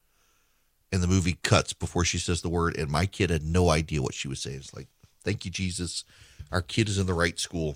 And 0.91 1.03
the 1.03 1.07
movie 1.07 1.37
cuts 1.43 1.73
before 1.73 2.05
she 2.05 2.17
says 2.17 2.41
the 2.41 2.49
word. 2.49 2.77
And 2.77 2.89
my 2.89 3.05
kid 3.05 3.29
had 3.29 3.43
no 3.43 3.69
idea 3.69 4.01
what 4.01 4.13
she 4.13 4.29
was 4.29 4.39
saying. 4.39 4.57
It's 4.57 4.73
like, 4.73 4.87
Thank 5.23 5.43
you, 5.43 5.51
Jesus. 5.51 6.05
Our 6.51 6.61
kid 6.61 6.87
is 6.87 6.97
in 6.97 7.07
the 7.07 7.13
right 7.13 7.37
school. 7.37 7.75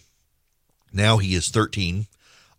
Now 0.93 1.17
he 1.17 1.35
is 1.35 1.49
13 1.49 2.07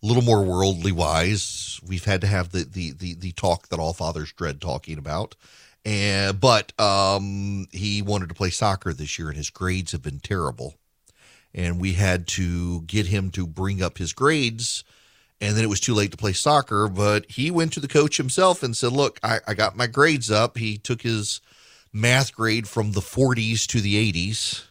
little 0.03 0.21
more 0.21 0.43
worldly 0.43 0.91
wise. 0.91 1.79
We've 1.83 2.05
had 2.05 2.21
to 2.21 2.27
have 2.27 2.51
the 2.51 2.65
the 2.65 2.91
the, 2.91 3.13
the 3.15 3.31
talk 3.31 3.69
that 3.69 3.79
all 3.79 3.93
fathers 3.93 4.31
dread 4.33 4.61
talking 4.61 4.99
about. 4.99 5.35
And 5.85 6.39
but 6.39 6.77
um, 6.79 7.67
he 7.71 8.01
wanted 8.01 8.29
to 8.29 8.35
play 8.35 8.51
soccer 8.51 8.93
this 8.93 9.17
year, 9.17 9.29
and 9.29 9.37
his 9.37 9.49
grades 9.49 9.91
have 9.93 10.01
been 10.01 10.19
terrible. 10.19 10.75
And 11.55 11.79
we 11.79 11.93
had 11.93 12.27
to 12.29 12.81
get 12.81 13.07
him 13.07 13.29
to 13.31 13.45
bring 13.45 13.81
up 13.81 13.97
his 13.97 14.11
grades, 14.13 14.83
and 15.39 15.55
then 15.55 15.63
it 15.63 15.69
was 15.69 15.79
too 15.79 15.93
late 15.93 16.11
to 16.11 16.17
play 16.17 16.33
soccer. 16.33 16.87
But 16.87 17.29
he 17.29 17.51
went 17.51 17.73
to 17.73 17.79
the 17.79 17.87
coach 17.87 18.17
himself 18.17 18.63
and 18.63 18.75
said, 18.75 18.91
"Look, 18.91 19.19
I, 19.23 19.39
I 19.47 19.53
got 19.53 19.77
my 19.77 19.87
grades 19.87 20.31
up." 20.31 20.57
He 20.57 20.77
took 20.77 21.01
his 21.01 21.41
math 21.91 22.33
grade 22.33 22.67
from 22.67 22.93
the 22.93 23.01
40s 23.01 23.67
to 23.67 23.79
the 23.79 24.11
80s 24.11 24.63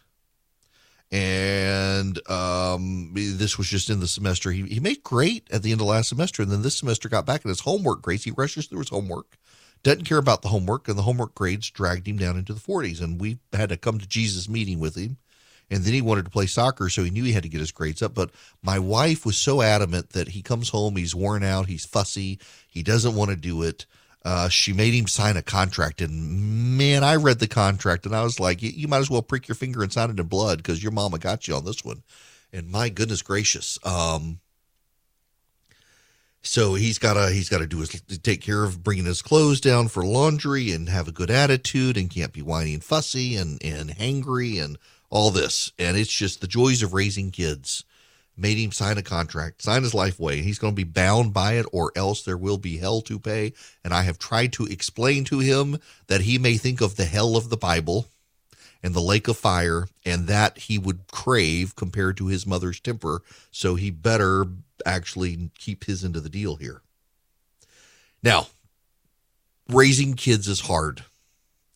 and 1.13 2.27
um, 2.27 3.11
this 3.13 3.55
was 3.55 3.67
just 3.67 3.91
in 3.91 3.99
the 3.99 4.07
semester. 4.07 4.51
He, 4.51 4.63
he 4.63 4.79
made 4.79 5.03
great 5.03 5.47
at 5.51 5.61
the 5.61 5.71
end 5.71 5.79
of 5.79 5.85
last 5.85 6.09
semester, 6.09 6.41
and 6.41 6.51
then 6.51 6.63
this 6.63 6.79
semester 6.79 7.07
got 7.07 7.23
back 7.23 7.45
in 7.45 7.49
his 7.49 7.59
homework 7.59 8.01
grades. 8.01 8.23
He 8.23 8.31
rushes 8.31 8.65
through 8.65 8.79
his 8.79 8.89
homework, 8.89 9.37
doesn't 9.83 10.05
care 10.05 10.17
about 10.17 10.41
the 10.41 10.47
homework, 10.47 10.87
and 10.87 10.97
the 10.97 11.03
homework 11.03 11.35
grades 11.35 11.69
dragged 11.69 12.07
him 12.07 12.17
down 12.17 12.35
into 12.35 12.51
the 12.51 12.59
40s. 12.59 12.99
And 12.99 13.21
we 13.21 13.37
had 13.53 13.69
to 13.69 13.77
come 13.77 13.99
to 13.99 14.07
Jesus 14.07 14.49
meeting 14.49 14.79
with 14.79 14.95
him. 14.95 15.17
And 15.69 15.83
then 15.83 15.93
he 15.93 16.01
wanted 16.01 16.25
to 16.25 16.31
play 16.31 16.47
soccer, 16.47 16.89
so 16.89 17.03
he 17.03 17.11
knew 17.11 17.23
he 17.23 17.33
had 17.33 17.43
to 17.43 17.49
get 17.49 17.59
his 17.59 17.71
grades 17.71 18.01
up. 18.01 18.15
But 18.15 18.31
my 18.63 18.79
wife 18.79 19.23
was 19.23 19.37
so 19.37 19.61
adamant 19.61 20.09
that 20.09 20.29
he 20.29 20.41
comes 20.41 20.69
home, 20.69 20.95
he's 20.95 21.13
worn 21.13 21.43
out, 21.43 21.67
he's 21.67 21.85
fussy, 21.85 22.39
he 22.67 22.81
doesn't 22.81 23.15
want 23.15 23.29
to 23.29 23.37
do 23.37 23.61
it. 23.61 23.85
Uh, 24.25 24.47
she 24.47 24.71
made 24.71 24.93
him 24.93 25.07
sign 25.07 25.35
a 25.35 25.41
contract, 25.41 26.01
and 26.01 26.77
man, 26.77 27.03
I 27.03 27.15
read 27.17 27.39
the 27.39 27.47
contract, 27.47 28.05
and 28.05 28.15
I 28.15 28.23
was 28.23 28.39
like, 28.39 28.61
you, 28.61 28.87
might 28.87 28.99
as 28.99 29.09
well 29.09 29.21
prick 29.21 29.49
your 29.49 29.55
finger 29.55 29.83
and 29.83 29.91
sign 29.91 30.09
it 30.09 30.19
in 30.19 30.27
blood 30.27 30.59
because 30.59 30.81
your 30.81 30.93
mama 30.93 31.19
got 31.19 31.47
you 31.47 31.55
on 31.55 31.65
this 31.65 31.83
one. 31.83 32.03
And 32.53 32.71
my 32.71 32.87
goodness 32.87 33.21
gracious, 33.21 33.77
um, 33.83 34.39
so 36.41 36.75
he's 36.75 36.99
got 36.99 37.13
to 37.13 37.31
he's 37.31 37.49
got 37.49 37.59
to 37.59 37.67
do 37.67 37.79
his 37.79 37.89
take 38.21 38.41
care 38.41 38.63
of 38.63 38.83
bringing 38.83 39.05
his 39.05 39.21
clothes 39.21 39.59
down 39.59 39.87
for 39.87 40.05
laundry 40.05 40.71
and 40.71 40.89
have 40.89 41.07
a 41.07 41.13
good 41.13 41.31
attitude 41.31 41.97
and 41.97 42.09
can't 42.09 42.33
be 42.33 42.41
whiny 42.41 42.73
and 42.73 42.83
fussy 42.83 43.35
and 43.35 43.63
and 43.63 43.89
hangry 43.89 44.63
and 44.63 44.77
all 45.09 45.31
this. 45.31 45.71
And 45.79 45.97
it's 45.97 46.11
just 46.11 46.41
the 46.41 46.47
joys 46.47 46.83
of 46.83 46.93
raising 46.93 47.31
kids 47.31 47.85
made 48.35 48.57
him 48.57 48.71
sign 48.71 48.97
a 48.97 49.03
contract, 49.03 49.61
sign 49.61 49.83
his 49.83 49.93
life 49.93 50.19
away. 50.19 50.41
He's 50.41 50.59
going 50.59 50.73
to 50.73 50.75
be 50.75 50.83
bound 50.83 51.33
by 51.33 51.53
it, 51.53 51.65
or 51.71 51.91
else 51.95 52.23
there 52.23 52.37
will 52.37 52.57
be 52.57 52.77
hell 52.77 53.01
to 53.01 53.19
pay. 53.19 53.53
And 53.83 53.93
I 53.93 54.03
have 54.03 54.17
tried 54.17 54.53
to 54.53 54.65
explain 54.65 55.23
to 55.25 55.39
him 55.39 55.79
that 56.07 56.21
he 56.21 56.37
may 56.37 56.57
think 56.57 56.81
of 56.81 56.95
the 56.95 57.05
hell 57.05 57.37
of 57.37 57.49
the 57.49 57.57
Bible 57.57 58.07
and 58.81 58.93
the 58.93 58.99
lake 58.99 59.29
of 59.29 59.37
fire, 59.37 59.87
and 60.05 60.27
that 60.27 60.57
he 60.57 60.77
would 60.77 61.07
crave 61.09 61.73
compared 61.75 62.17
to 62.17 62.27
his 62.27 62.45
mother's 62.45 62.81
temper. 62.81 63.21
So 63.49 63.75
he 63.75 63.89
better 63.91 64.45
actually 64.85 65.51
keep 65.57 65.85
his 65.85 66.03
into 66.03 66.19
the 66.19 66.27
deal 66.29 66.57
here. 66.57 66.81
Now, 68.21 68.47
raising 69.69 70.15
kids 70.15 70.49
is 70.49 70.61
hard, 70.61 71.03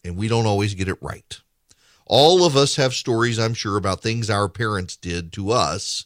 and 0.04 0.18
we 0.18 0.28
don't 0.28 0.46
always 0.46 0.74
get 0.74 0.90
it 0.90 1.02
right. 1.02 1.40
All 2.06 2.46
of 2.46 2.58
us 2.58 2.76
have 2.76 2.94
stories, 2.94 3.40
I'm 3.40 3.54
sure, 3.54 3.78
about 3.78 4.02
things 4.02 4.30
our 4.30 4.50
parents 4.50 4.96
did 4.96 5.32
to 5.34 5.52
us 5.52 6.06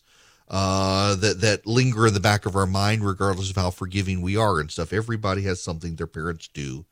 uh, 0.51 1.15
that 1.15 1.39
that 1.39 1.65
linger 1.65 2.05
in 2.05 2.13
the 2.13 2.19
back 2.19 2.45
of 2.45 2.57
our 2.57 2.67
mind, 2.67 3.05
regardless 3.05 3.49
of 3.49 3.55
how 3.55 3.71
forgiving 3.71 4.21
we 4.21 4.35
are 4.35 4.59
and 4.59 4.69
stuff. 4.69 4.91
Everybody 4.91 5.43
has 5.43 5.63
something 5.63 5.95
their 5.95 6.07
parents 6.07 6.49
do 6.49 6.85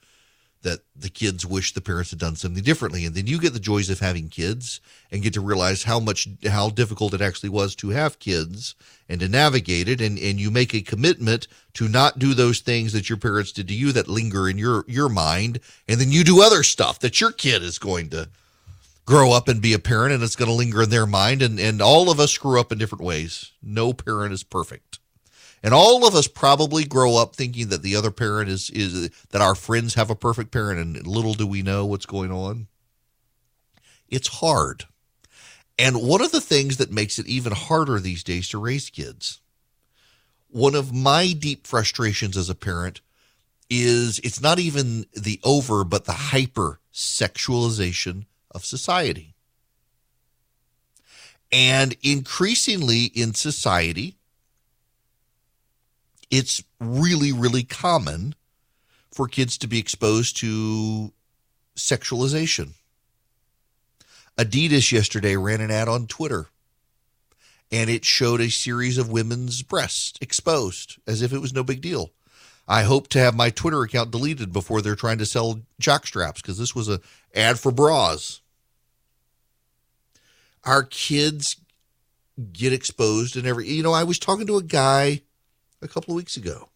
that 0.61 0.79
the 0.95 1.09
kids 1.09 1.45
wish 1.45 1.73
the 1.73 1.81
parents 1.81 2.09
had 2.09 2.19
done 2.19 2.37
something 2.37 2.63
differently, 2.63 3.05
and 3.05 3.15
then 3.15 3.27
you 3.27 3.37
get 3.37 3.51
the 3.51 3.59
joys 3.59 3.89
of 3.89 3.99
having 3.99 4.29
kids 4.29 4.79
and 5.11 5.21
get 5.21 5.33
to 5.33 5.41
realize 5.41 5.83
how 5.83 5.99
much 5.99 6.29
how 6.47 6.69
difficult 6.69 7.13
it 7.13 7.21
actually 7.21 7.49
was 7.49 7.75
to 7.75 7.89
have 7.89 8.19
kids 8.19 8.75
and 9.09 9.19
to 9.19 9.27
navigate 9.27 9.89
it, 9.89 9.99
and 9.99 10.17
and 10.17 10.39
you 10.39 10.49
make 10.49 10.73
a 10.73 10.81
commitment 10.81 11.49
to 11.73 11.89
not 11.89 12.17
do 12.17 12.33
those 12.33 12.61
things 12.61 12.93
that 12.93 13.09
your 13.09 13.17
parents 13.17 13.51
did 13.51 13.67
to 13.67 13.73
you 13.73 13.91
that 13.91 14.07
linger 14.07 14.47
in 14.47 14.57
your 14.57 14.85
your 14.87 15.09
mind, 15.09 15.59
and 15.89 15.99
then 15.99 16.13
you 16.13 16.23
do 16.23 16.41
other 16.41 16.63
stuff 16.63 16.99
that 16.99 17.19
your 17.19 17.33
kid 17.33 17.61
is 17.61 17.77
going 17.77 18.09
to 18.11 18.29
grow 19.09 19.31
up 19.31 19.47
and 19.47 19.59
be 19.59 19.73
a 19.73 19.79
parent 19.79 20.13
and 20.13 20.21
it's 20.21 20.35
going 20.35 20.47
to 20.47 20.53
linger 20.53 20.83
in 20.83 20.91
their 20.91 21.07
mind 21.07 21.41
and 21.41 21.59
and 21.59 21.81
all 21.81 22.11
of 22.11 22.19
us 22.19 22.31
screw 22.31 22.59
up 22.59 22.71
in 22.71 22.77
different 22.77 23.03
ways. 23.03 23.53
No 23.59 23.91
parent 23.91 24.31
is 24.31 24.43
perfect. 24.43 24.99
And 25.63 25.73
all 25.73 26.07
of 26.07 26.13
us 26.13 26.27
probably 26.27 26.85
grow 26.85 27.17
up 27.17 27.35
thinking 27.35 27.69
that 27.69 27.81
the 27.81 27.95
other 27.95 28.11
parent 28.11 28.51
is 28.51 28.69
is 28.69 29.09
that 29.31 29.41
our 29.41 29.55
friends 29.55 29.95
have 29.95 30.11
a 30.11 30.15
perfect 30.15 30.51
parent 30.51 30.79
and 30.79 31.07
little 31.07 31.33
do 31.33 31.47
we 31.47 31.63
know 31.63 31.87
what's 31.87 32.05
going 32.05 32.31
on. 32.31 32.67
It's 34.09 34.27
hard. 34.27 34.85
And 35.79 36.03
one 36.03 36.21
of 36.21 36.31
the 36.31 36.41
things 36.41 36.77
that 36.77 36.91
makes 36.91 37.17
it 37.17 37.25
even 37.25 37.53
harder 37.53 37.99
these 37.99 38.23
days 38.23 38.47
to 38.49 38.59
raise 38.59 38.91
kids 38.91 39.41
one 40.51 40.75
of 40.75 40.93
my 40.93 41.31
deep 41.31 41.65
frustrations 41.65 42.37
as 42.37 42.49
a 42.49 42.55
parent 42.55 43.01
is 43.71 44.19
it's 44.23 44.41
not 44.41 44.59
even 44.59 45.05
the 45.13 45.39
over 45.43 45.83
but 45.83 46.05
the 46.05 46.11
hyper 46.11 46.79
sexualization 46.93 48.25
of 48.51 48.65
society. 48.65 49.35
And 51.51 51.95
increasingly 52.03 53.05
in 53.05 53.33
society, 53.33 54.15
it's 56.29 56.63
really, 56.79 57.31
really 57.31 57.63
common 57.63 58.35
for 59.11 59.27
kids 59.27 59.57
to 59.57 59.67
be 59.67 59.79
exposed 59.79 60.37
to 60.37 61.11
sexualization. 61.75 62.73
Adidas 64.37 64.91
yesterday 64.91 65.35
ran 65.35 65.59
an 65.59 65.71
ad 65.71 65.89
on 65.89 66.07
Twitter 66.07 66.47
and 67.71 67.89
it 67.89 68.05
showed 68.05 68.41
a 68.41 68.49
series 68.49 68.97
of 68.97 69.11
women's 69.11 69.61
breasts 69.61 70.17
exposed 70.21 70.97
as 71.05 71.21
if 71.21 71.33
it 71.33 71.39
was 71.39 71.53
no 71.53 71.63
big 71.63 71.81
deal. 71.81 72.11
I 72.69 72.83
hope 72.83 73.07
to 73.09 73.19
have 73.19 73.35
my 73.35 73.49
Twitter 73.49 73.81
account 73.81 74.11
deleted 74.11 74.53
before 74.53 74.83
they're 74.83 74.95
trying 74.95 75.17
to 75.17 75.25
sell 75.25 75.61
jock 75.79 76.05
straps 76.05 76.39
because 76.39 76.59
this 76.59 76.75
was 76.75 76.87
a 76.87 77.01
ad 77.33 77.59
for 77.59 77.71
bras. 77.71 78.41
Our 80.63 80.83
kids 80.83 81.57
get 82.53 82.71
exposed 82.71 83.35
and 83.35 83.47
every 83.47 83.67
you 83.67 83.81
know, 83.81 83.91
I 83.91 84.03
was 84.03 84.19
talking 84.19 84.45
to 84.45 84.57
a 84.57 84.63
guy 84.63 85.21
a 85.81 85.87
couple 85.87 86.13
of 86.13 86.17
weeks 86.17 86.37
ago. 86.37 86.69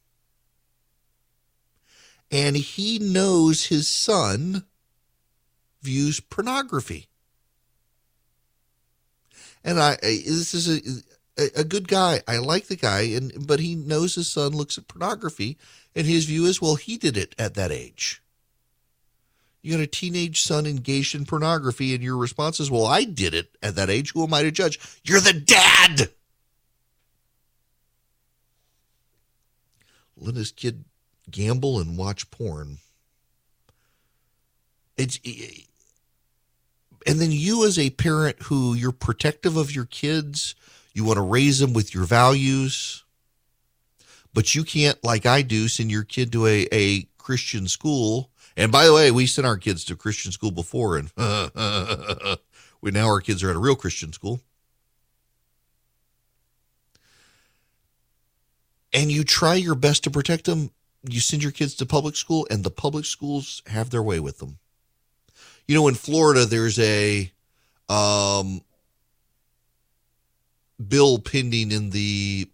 And 2.31 2.57
he 2.57 2.97
knows 2.97 3.67
his 3.67 3.87
son 3.87 4.63
views 5.83 6.19
pornography. 6.19 7.07
And 9.63 9.79
I, 9.79 9.97
this 10.01 10.55
is 10.55 10.67
a 10.67 10.81
a, 11.37 11.49
a 11.57 11.63
good 11.63 11.87
guy. 11.87 12.21
I 12.27 12.37
like 12.37 12.67
the 12.67 12.75
guy, 12.75 13.01
and 13.01 13.47
but 13.47 13.59
he 13.59 13.75
knows 13.75 14.15
his 14.15 14.31
son 14.31 14.51
looks 14.51 14.77
at 14.77 14.87
pornography, 14.87 15.57
and 15.95 16.05
his 16.05 16.25
view 16.25 16.45
is, 16.45 16.61
well, 16.61 16.75
he 16.75 16.97
did 16.97 17.17
it 17.17 17.35
at 17.37 17.55
that 17.55 17.71
age. 17.71 18.21
You 19.61 19.71
got 19.71 19.81
a 19.81 19.87
teenage 19.87 20.41
son 20.41 20.65
engaged 20.65 21.15
in 21.15 21.25
pornography, 21.25 21.95
and 21.95 22.03
your 22.03 22.17
response 22.17 22.59
is, 22.59 22.69
well, 22.69 22.85
I 22.85 23.05
did 23.05 23.33
it 23.33 23.55
at 23.63 23.75
that 23.75 23.89
age. 23.89 24.11
Who 24.11 24.23
am 24.23 24.33
I 24.33 24.43
to 24.43 24.51
judge? 24.51 24.79
You're 25.03 25.21
the 25.21 25.33
dad. 25.33 26.09
Let 30.17 30.35
his 30.35 30.51
kid 30.51 30.83
gamble 31.31 31.79
and 31.79 31.97
watch 31.97 32.29
porn. 32.29 32.79
It's 34.97 35.19
and 37.05 37.19
then 37.19 37.31
you 37.31 37.65
as 37.65 37.79
a 37.79 37.89
parent 37.89 38.43
who 38.43 38.73
you're 38.73 38.91
protective 38.91 39.57
of 39.57 39.73
your 39.73 39.85
kids 39.85 40.55
you 40.93 41.03
want 41.03 41.17
to 41.17 41.21
raise 41.23 41.59
them 41.59 41.73
with 41.73 41.93
your 41.93 42.05
values, 42.05 43.03
but 44.33 44.55
you 44.55 44.63
can't, 44.63 45.01
like 45.03 45.25
I 45.25 45.41
do, 45.41 45.67
send 45.67 45.91
your 45.91 46.03
kid 46.03 46.31
to 46.33 46.45
a, 46.47 46.67
a 46.71 47.03
Christian 47.17 47.67
school 47.67 48.31
And 48.55 48.71
by 48.71 48.85
the 48.85 48.93
way, 48.93 49.11
we 49.11 49.25
sent 49.25 49.47
our 49.47 49.57
kids 49.57 49.83
to 49.85 49.95
Christian 49.95 50.31
school 50.31 50.51
before, 50.51 50.97
and 50.97 51.11
we 52.81 52.91
now 52.91 53.07
our 53.07 53.21
kids 53.21 53.43
are 53.43 53.49
at 53.49 53.55
a 53.55 53.59
real 53.59 53.75
Christian 53.75 54.13
school. 54.13 54.41
And 58.93 59.11
you 59.11 59.23
try 59.23 59.55
your 59.55 59.73
best 59.73 60.03
to 60.03 60.11
protect 60.11 60.45
them. 60.45 60.69
You 61.01 61.19
send 61.19 61.41
your 61.41 61.51
kids 61.51 61.73
to 61.75 61.85
public 61.85 62.15
school, 62.15 62.45
and 62.51 62.63
the 62.63 62.69
public 62.69 63.05
schools 63.05 63.63
have 63.67 63.89
their 63.89 64.03
way 64.03 64.19
with 64.19 64.37
them. 64.37 64.59
You 65.67 65.75
know, 65.75 65.87
in 65.87 65.95
Florida, 65.95 66.45
there's 66.45 66.77
a 66.77 67.31
um, 67.89 68.61
bill 70.89 71.19
pending 71.19 71.71
in 71.71 71.89
the 71.89 72.49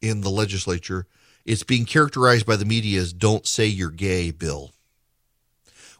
in 0.00 0.20
the 0.20 0.30
legislature. 0.30 1.06
It's 1.44 1.62
being 1.62 1.86
characterized 1.86 2.46
by 2.46 2.56
the 2.56 2.64
media 2.64 3.00
as 3.00 3.12
"Don't 3.12 3.46
say 3.46 3.66
you're 3.66 3.90
gay" 3.90 4.30
bill. 4.30 4.72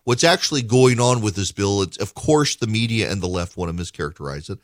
What's 0.04 0.24
actually 0.24 0.62
going 0.62 1.00
on 1.00 1.20
with 1.20 1.34
this 1.34 1.52
bill? 1.52 1.82
It's 1.82 1.98
of 1.98 2.14
course 2.14 2.56
the 2.56 2.66
media 2.66 3.10
and 3.10 3.20
the 3.20 3.28
left 3.28 3.56
want 3.56 3.76
to 3.76 3.82
mischaracterize 3.82 4.50
it. 4.50 4.58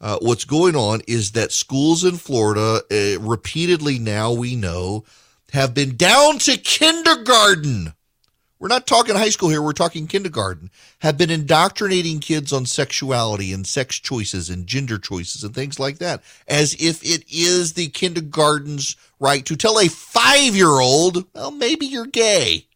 Uh, 0.00 0.18
what's 0.20 0.44
going 0.44 0.76
on 0.76 1.00
is 1.06 1.32
that 1.32 1.52
schools 1.52 2.04
in 2.04 2.16
Florida, 2.16 2.82
uh, 2.90 3.20
repeatedly 3.20 3.98
now 3.98 4.32
we 4.32 4.54
know, 4.54 5.04
have 5.52 5.72
been 5.72 5.96
down 5.96 6.38
to 6.38 6.56
kindergarten 6.56 7.94
we're 8.58 8.68
not 8.68 8.86
talking 8.86 9.14
high 9.14 9.30
school 9.30 9.48
here, 9.50 9.60
we're 9.60 9.72
talking 9.72 10.06
kindergarten, 10.06 10.70
have 11.00 11.18
been 11.18 11.30
indoctrinating 11.30 12.20
kids 12.20 12.52
on 12.52 12.66
sexuality 12.66 13.52
and 13.52 13.66
sex 13.66 13.98
choices 13.98 14.48
and 14.48 14.66
gender 14.66 14.98
choices 14.98 15.44
and 15.44 15.54
things 15.54 15.78
like 15.78 15.98
that, 15.98 16.22
as 16.48 16.74
if 16.78 17.02
it 17.04 17.24
is 17.30 17.74
the 17.74 17.88
kindergarten's 17.88 18.96
right 19.20 19.44
to 19.46 19.56
tell 19.56 19.78
a 19.78 19.88
five 19.88 20.56
year 20.56 20.80
old, 20.80 21.26
well, 21.34 21.50
maybe 21.50 21.86
you're 21.86 22.06
gay. 22.06 22.66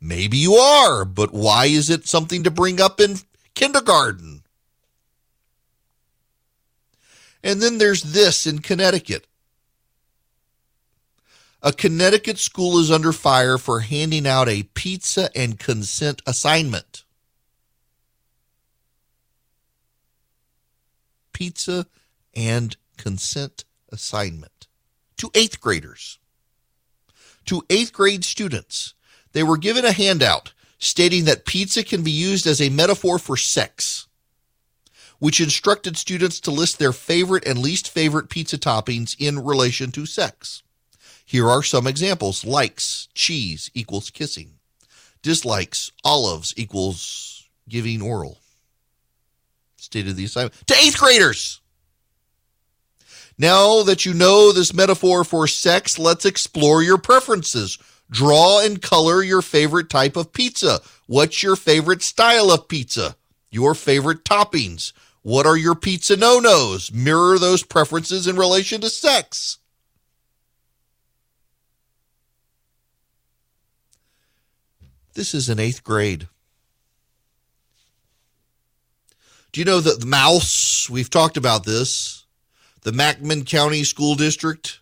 Maybe 0.00 0.36
you 0.38 0.54
are, 0.54 1.04
but 1.04 1.32
why 1.32 1.66
is 1.66 1.90
it 1.90 2.06
something 2.06 2.44
to 2.44 2.50
bring 2.50 2.80
up 2.80 3.00
in 3.00 3.16
kindergarten? 3.54 4.42
And 7.42 7.60
then 7.60 7.78
there's 7.78 8.02
this 8.02 8.46
in 8.46 8.60
Connecticut. 8.60 9.27
A 11.60 11.72
Connecticut 11.72 12.38
school 12.38 12.78
is 12.78 12.90
under 12.90 13.12
fire 13.12 13.58
for 13.58 13.80
handing 13.80 14.28
out 14.28 14.48
a 14.48 14.62
pizza 14.74 15.28
and 15.34 15.58
consent 15.58 16.22
assignment. 16.24 17.04
Pizza 21.32 21.86
and 22.34 22.76
consent 22.96 23.64
assignment 23.90 24.68
to 25.16 25.30
eighth 25.34 25.60
graders. 25.60 26.18
To 27.46 27.64
eighth 27.68 27.92
grade 27.92 28.24
students, 28.24 28.94
they 29.32 29.42
were 29.42 29.56
given 29.56 29.84
a 29.84 29.92
handout 29.92 30.52
stating 30.78 31.24
that 31.24 31.44
pizza 31.44 31.82
can 31.82 32.02
be 32.02 32.12
used 32.12 32.46
as 32.46 32.60
a 32.60 32.68
metaphor 32.68 33.18
for 33.18 33.36
sex, 33.36 34.06
which 35.18 35.40
instructed 35.40 35.96
students 35.96 36.38
to 36.40 36.52
list 36.52 36.78
their 36.78 36.92
favorite 36.92 37.44
and 37.46 37.58
least 37.58 37.90
favorite 37.90 38.28
pizza 38.28 38.58
toppings 38.58 39.16
in 39.18 39.44
relation 39.44 39.90
to 39.90 40.06
sex. 40.06 40.62
Here 41.28 41.46
are 41.46 41.62
some 41.62 41.86
examples. 41.86 42.42
Likes, 42.42 43.06
cheese 43.12 43.70
equals 43.74 44.08
kissing. 44.08 44.52
Dislikes, 45.20 45.92
olives 46.02 46.54
equals 46.56 47.50
giving 47.68 48.00
oral. 48.00 48.38
Stated 49.76 50.16
the 50.16 50.24
assignment 50.24 50.54
to 50.68 50.74
eighth 50.74 50.98
graders. 50.98 51.60
Now 53.36 53.82
that 53.82 54.06
you 54.06 54.14
know 54.14 54.52
this 54.52 54.72
metaphor 54.72 55.22
for 55.22 55.46
sex, 55.46 55.98
let's 55.98 56.24
explore 56.24 56.82
your 56.82 56.96
preferences. 56.96 57.76
Draw 58.10 58.60
and 58.64 58.80
color 58.80 59.22
your 59.22 59.42
favorite 59.42 59.90
type 59.90 60.16
of 60.16 60.32
pizza. 60.32 60.80
What's 61.08 61.42
your 61.42 61.56
favorite 61.56 62.00
style 62.00 62.50
of 62.50 62.68
pizza? 62.68 63.16
Your 63.50 63.74
favorite 63.74 64.24
toppings. 64.24 64.94
What 65.20 65.44
are 65.44 65.58
your 65.58 65.74
pizza 65.74 66.16
no 66.16 66.40
nos? 66.40 66.90
Mirror 66.90 67.38
those 67.38 67.62
preferences 67.62 68.26
in 68.26 68.36
relation 68.36 68.80
to 68.80 68.88
sex. 68.88 69.58
This 75.18 75.34
is 75.34 75.48
in 75.48 75.58
eighth 75.58 75.82
grade. 75.82 76.28
Do 79.50 79.60
you 79.60 79.64
know 79.64 79.80
that 79.80 79.98
the 79.98 80.06
Maus, 80.06 80.88
we've 80.88 81.10
talked 81.10 81.36
about 81.36 81.64
this, 81.64 82.24
the 82.82 82.92
McMinn 82.92 83.44
County 83.44 83.82
School 83.82 84.14
District 84.14 84.78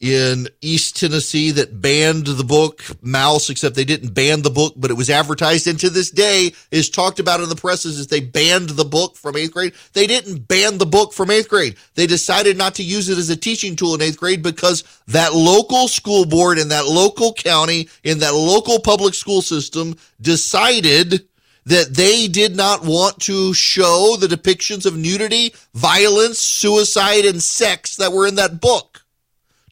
in 0.00 0.48
East 0.60 0.96
Tennessee 0.98 1.50
that 1.52 1.80
banned 1.80 2.26
the 2.26 2.44
book 2.44 2.78
Maus, 3.02 3.50
except 3.50 3.74
they 3.74 3.84
didn't 3.84 4.14
ban 4.14 4.42
the 4.42 4.50
book, 4.50 4.74
but 4.76 4.90
it 4.90 4.96
was 4.96 5.10
advertised 5.10 5.66
and 5.66 5.78
to 5.80 5.90
this 5.90 6.10
day 6.10 6.52
is 6.70 6.88
talked 6.88 7.18
about 7.18 7.40
in 7.40 7.48
the 7.48 7.56
presses 7.56 7.98
as 7.98 8.06
they 8.06 8.20
banned 8.20 8.70
the 8.70 8.84
book 8.84 9.16
from 9.16 9.36
eighth 9.36 9.52
grade. 9.52 9.74
They 9.94 10.06
didn't 10.06 10.46
ban 10.46 10.78
the 10.78 10.86
book 10.86 11.12
from 11.12 11.30
eighth 11.30 11.48
grade. 11.48 11.76
They 11.94 12.06
decided 12.06 12.56
not 12.56 12.76
to 12.76 12.84
use 12.84 13.08
it 13.08 13.18
as 13.18 13.28
a 13.28 13.36
teaching 13.36 13.74
tool 13.74 13.94
in 13.94 14.02
eighth 14.02 14.18
grade 14.18 14.42
because 14.42 14.84
that 15.08 15.34
local 15.34 15.88
school 15.88 16.24
board 16.24 16.58
in 16.58 16.68
that 16.68 16.86
local 16.86 17.32
county, 17.32 17.88
in 18.04 18.20
that 18.20 18.34
local 18.34 18.78
public 18.78 19.14
school 19.14 19.42
system 19.42 19.96
decided 20.20 21.26
that 21.66 21.94
they 21.94 22.28
did 22.28 22.56
not 22.56 22.84
want 22.84 23.20
to 23.20 23.52
show 23.52 24.16
the 24.18 24.26
depictions 24.26 24.86
of 24.86 24.96
nudity, 24.96 25.52
violence, 25.74 26.38
suicide, 26.38 27.26
and 27.26 27.42
sex 27.42 27.96
that 27.96 28.12
were 28.12 28.26
in 28.26 28.36
that 28.36 28.60
book 28.60 28.97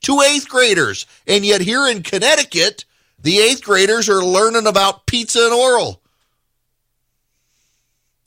to 0.07 0.21
eighth 0.21 0.49
graders. 0.49 1.05
And 1.27 1.45
yet 1.45 1.61
here 1.61 1.89
in 1.89 2.05
Connecticut, 2.05 2.85
the 3.21 3.41
eighth 3.41 3.65
graders 3.65 4.09
are 4.09 4.25
learning 4.25 4.69
about 4.69 5.05
pizza 5.07 5.41
and 5.41 5.53
oral. 5.53 6.01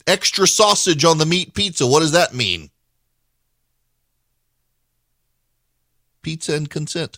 Extra 0.05 0.45
sausage 0.45 1.05
on 1.05 1.19
the 1.19 1.25
meat 1.25 1.53
pizza. 1.53 1.87
What 1.87 2.01
does 2.01 2.11
that 2.11 2.33
mean? 2.33 2.69
Pizza 6.21 6.53
and 6.53 6.69
consent. 6.69 7.17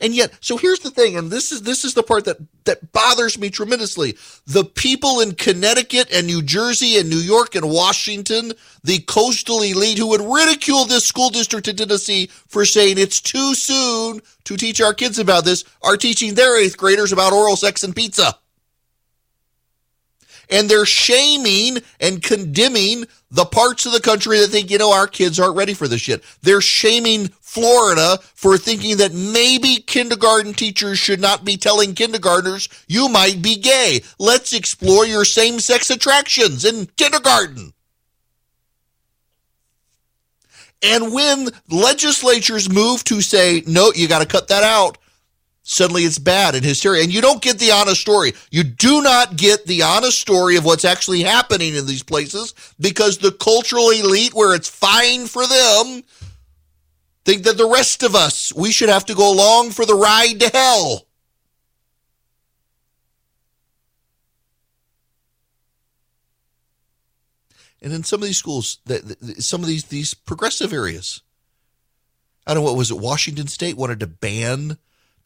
And 0.00 0.14
yet, 0.14 0.32
so 0.40 0.56
here's 0.56 0.80
the 0.80 0.90
thing, 0.90 1.16
and 1.16 1.30
this 1.30 1.52
is 1.52 1.62
this 1.62 1.84
is 1.84 1.94
the 1.94 2.02
part 2.02 2.24
that 2.24 2.38
that 2.64 2.92
bothers 2.92 3.38
me 3.38 3.50
tremendously. 3.50 4.16
The 4.46 4.64
people 4.64 5.20
in 5.20 5.34
Connecticut 5.34 6.12
and 6.12 6.26
New 6.26 6.42
Jersey 6.42 6.98
and 6.98 7.08
New 7.08 7.16
York 7.16 7.54
and 7.54 7.70
Washington, 7.70 8.52
the 8.84 9.00
coastal 9.00 9.62
elite 9.62 9.98
who 9.98 10.08
would 10.08 10.20
ridicule 10.20 10.84
this 10.84 11.06
school 11.06 11.30
district 11.30 11.68
in 11.68 11.76
Tennessee 11.76 12.26
for 12.48 12.64
saying 12.64 12.98
it's 12.98 13.20
too 13.20 13.54
soon 13.54 14.20
to 14.44 14.56
teach 14.56 14.80
our 14.80 14.94
kids 14.94 15.18
about 15.18 15.44
this, 15.44 15.64
are 15.82 15.96
teaching 15.96 16.34
their 16.34 16.60
eighth 16.60 16.76
graders 16.76 17.12
about 17.12 17.32
oral 17.32 17.56
sex 17.56 17.82
and 17.82 17.94
pizza 17.94 18.38
and 20.50 20.68
they're 20.68 20.86
shaming 20.86 21.78
and 22.00 22.22
condemning 22.22 23.06
the 23.30 23.44
parts 23.44 23.84
of 23.84 23.92
the 23.92 24.00
country 24.00 24.38
that 24.38 24.48
think, 24.48 24.70
you 24.70 24.78
know, 24.78 24.92
our 24.92 25.06
kids 25.06 25.38
aren't 25.38 25.56
ready 25.56 25.74
for 25.74 25.86
this 25.86 26.08
yet. 26.08 26.22
They're 26.42 26.60
shaming 26.60 27.28
Florida 27.28 28.18
for 28.34 28.56
thinking 28.56 28.96
that 28.98 29.12
maybe 29.12 29.82
kindergarten 29.86 30.54
teachers 30.54 30.98
should 30.98 31.20
not 31.20 31.44
be 31.44 31.56
telling 31.56 31.94
kindergartners, 31.94 32.68
you 32.86 33.08
might 33.08 33.42
be 33.42 33.56
gay. 33.56 34.02
Let's 34.18 34.52
explore 34.52 35.06
your 35.06 35.24
same 35.24 35.60
sex 35.60 35.90
attractions 35.90 36.64
in 36.64 36.86
kindergarten. 36.96 37.72
And 40.82 41.12
when 41.12 41.48
legislatures 41.68 42.70
move 42.70 43.02
to 43.04 43.20
say, 43.20 43.62
no, 43.66 43.92
you 43.94 44.08
got 44.08 44.20
to 44.20 44.26
cut 44.26 44.48
that 44.48 44.62
out, 44.62 44.96
suddenly 45.68 46.04
it's 46.04 46.18
bad 46.18 46.54
and 46.54 46.64
hysteria. 46.64 47.02
And 47.02 47.12
you 47.12 47.20
don't 47.20 47.42
get 47.42 47.58
the 47.58 47.72
honest 47.72 48.00
story. 48.00 48.32
You 48.50 48.64
do 48.64 49.02
not 49.02 49.36
get 49.36 49.66
the 49.66 49.82
honest 49.82 50.18
story 50.18 50.56
of 50.56 50.64
what's 50.64 50.84
actually 50.84 51.22
happening 51.22 51.74
in 51.74 51.86
these 51.86 52.02
places 52.02 52.54
because 52.80 53.18
the 53.18 53.32
cultural 53.32 53.90
elite, 53.90 54.32
where 54.32 54.54
it's 54.54 54.68
fine 54.68 55.26
for 55.26 55.46
them, 55.46 56.02
think 57.24 57.44
that 57.44 57.58
the 57.58 57.68
rest 57.68 58.02
of 58.02 58.14
us, 58.14 58.50
we 58.54 58.72
should 58.72 58.88
have 58.88 59.04
to 59.06 59.14
go 59.14 59.30
along 59.30 59.70
for 59.72 59.84
the 59.84 59.94
ride 59.94 60.40
to 60.40 60.48
hell. 60.48 61.06
And 67.82 67.92
in 67.92 68.04
some 68.04 68.22
of 68.22 68.26
these 68.26 68.38
schools, 68.38 68.78
some 69.38 69.60
of 69.60 69.68
these 69.68 69.84
these 69.84 70.12
progressive 70.12 70.72
areas, 70.72 71.22
I 72.44 72.54
don't 72.54 72.64
know 72.64 72.70
what 72.70 72.78
was 72.78 72.90
it. 72.90 72.98
Washington 72.98 73.46
State 73.46 73.76
wanted 73.76 74.00
to 74.00 74.06
ban 74.08 74.78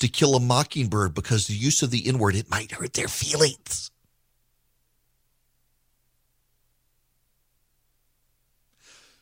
to 0.02 0.08
kill 0.08 0.34
a 0.34 0.40
mockingbird 0.40 1.14
because 1.14 1.46
the 1.46 1.54
use 1.54 1.80
of 1.82 1.90
the 1.90 2.06
N 2.06 2.18
word, 2.18 2.34
it 2.34 2.50
might 2.50 2.72
hurt 2.72 2.92
their 2.92 3.08
feelings. 3.08 3.90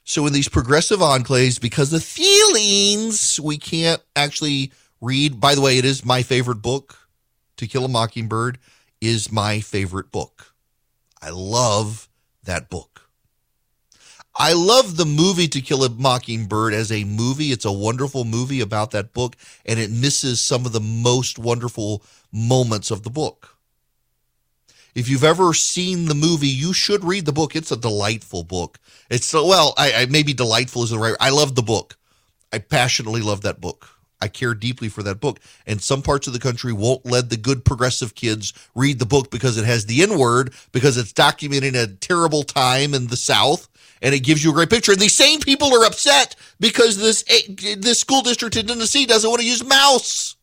So, 0.05 0.27
in 0.27 0.33
these 0.33 0.49
progressive 0.49 0.99
enclaves, 0.99 1.61
because 1.61 1.93
of 1.93 2.03
feelings, 2.03 3.39
we 3.39 3.59
can't 3.59 4.03
actually 4.17 4.73
read. 5.01 5.39
By 5.39 5.55
the 5.55 5.61
way, 5.61 5.79
it 5.79 5.85
is 5.85 6.05
my 6.05 6.23
favorite 6.23 6.63
book. 6.63 6.97
To 7.59 7.67
Kill 7.67 7.85
a 7.85 7.89
Mockingbird 7.89 8.59
is 9.01 9.31
my 9.31 9.61
favorite 9.61 10.11
book. 10.11 10.55
I 11.23 11.31
love 11.31 12.09
that 12.43 12.71
book. 12.71 12.90
I 14.43 14.55
love 14.55 14.97
the 14.97 15.05
movie 15.05 15.49
To 15.49 15.61
Kill 15.61 15.85
a 15.85 15.91
Mockingbird 15.91 16.73
as 16.73 16.91
a 16.91 17.05
movie. 17.05 17.53
It's 17.53 17.67
a 17.67 17.73
wonderful 17.73 18.25
movie 18.25 18.63
about 18.63 18.91
that 18.93 19.13
book, 19.13 19.37
and 19.67 19.79
it 19.79 19.91
misses 19.91 20.41
some 20.41 20.65
of 20.65 20.73
the 20.73 20.81
most 20.81 21.39
wonderful 21.39 22.03
moments 22.33 22.91
of 22.91 23.03
the 23.03 23.11
book. 23.11 23.59
If 24.95 25.11
you've 25.11 25.25
ever 25.25 25.53
seen 25.53 26.07
the 26.07 26.15
movie, 26.15 26.49
you 26.49 26.73
should 26.73 27.05
read 27.05 27.27
the 27.27 27.35
book. 27.35 27.55
It's 27.55 27.71
a 27.71 27.77
delightful 27.77 28.43
book. 28.43 28.79
It's 29.11 29.27
so 29.27 29.47
well, 29.47 29.75
I, 29.77 29.93
I 29.93 30.07
maybe 30.07 30.33
delightful 30.33 30.85
is 30.85 30.89
the 30.89 30.99
right. 30.99 31.17
I 31.21 31.29
love 31.29 31.55
the 31.55 31.61
book. 31.61 31.99
I 32.51 32.61
passionately 32.61 33.21
love 33.21 33.43
that 33.43 33.61
book. 33.61 33.91
I 34.23 34.29
care 34.29 34.55
deeply 34.55 34.89
for 34.89 35.03
that 35.03 35.21
book. 35.21 35.39
And 35.67 35.83
some 35.83 36.01
parts 36.01 36.27
of 36.27 36.33
the 36.33 36.39
country 36.39 36.73
won't 36.73 37.05
let 37.05 37.29
the 37.29 37.37
good 37.37 37.63
progressive 37.63 38.15
kids 38.15 38.55
read 38.75 39.01
the 39.01 39.07
book 39.07 39.31
because 39.31 39.59
it 39.59 39.67
has 39.67 39.85
the 39.85 40.03
N 40.03 40.19
word, 40.19 40.55
because 40.73 40.97
it's 40.97 41.13
documenting 41.13 41.75
a 41.75 41.95
terrible 41.95 42.43
time 42.43 42.95
in 42.95 43.09
the 43.09 43.19
South. 43.19 43.67
And 44.03 44.15
it 44.15 44.21
gives 44.21 44.43
you 44.43 44.51
a 44.51 44.55
great 44.55 44.71
picture. 44.71 44.93
And 44.93 45.01
these 45.01 45.17
same 45.17 45.41
people 45.41 45.75
are 45.75 45.87
upset 45.87 46.37
because 46.59 46.97
this 46.97 47.23
eh, 47.29 47.77
this 47.79 48.01
school 48.01 48.23
district 48.23 48.57
in 48.57 48.67
Tennessee 48.67 49.07
doesn't 49.07 49.29
want 49.29 49.41
to 49.41 49.47
use 49.47 49.63
Maus. 49.63 50.37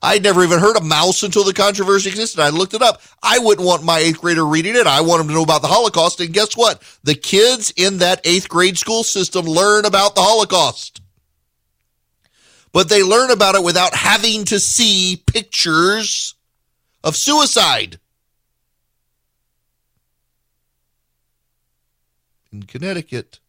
I'd 0.00 0.22
never 0.22 0.44
even 0.44 0.60
heard 0.60 0.76
of 0.76 0.84
Maus 0.84 1.24
until 1.24 1.42
the 1.42 1.52
controversy 1.52 2.08
existed. 2.08 2.40
I 2.40 2.50
looked 2.50 2.74
it 2.74 2.82
up. 2.82 3.02
I 3.22 3.38
wouldn't 3.40 3.66
want 3.66 3.82
my 3.82 3.98
eighth 3.98 4.20
grader 4.20 4.46
reading 4.46 4.76
it. 4.76 4.86
I 4.86 5.00
want 5.00 5.20
them 5.20 5.28
to 5.28 5.34
know 5.34 5.42
about 5.42 5.62
the 5.62 5.68
Holocaust. 5.68 6.20
And 6.20 6.32
guess 6.32 6.56
what? 6.56 6.82
The 7.02 7.16
kids 7.16 7.72
in 7.76 7.98
that 7.98 8.20
eighth 8.24 8.48
grade 8.48 8.78
school 8.78 9.02
system 9.02 9.44
learn 9.44 9.84
about 9.84 10.14
the 10.14 10.22
Holocaust. 10.22 11.02
But 12.72 12.88
they 12.88 13.02
learn 13.02 13.30
about 13.30 13.56
it 13.56 13.64
without 13.64 13.94
having 13.94 14.44
to 14.46 14.60
see 14.60 15.22
pictures 15.26 16.34
of 17.02 17.16
suicide. 17.16 17.98
In 22.52 22.62
Connecticut, 22.62 23.40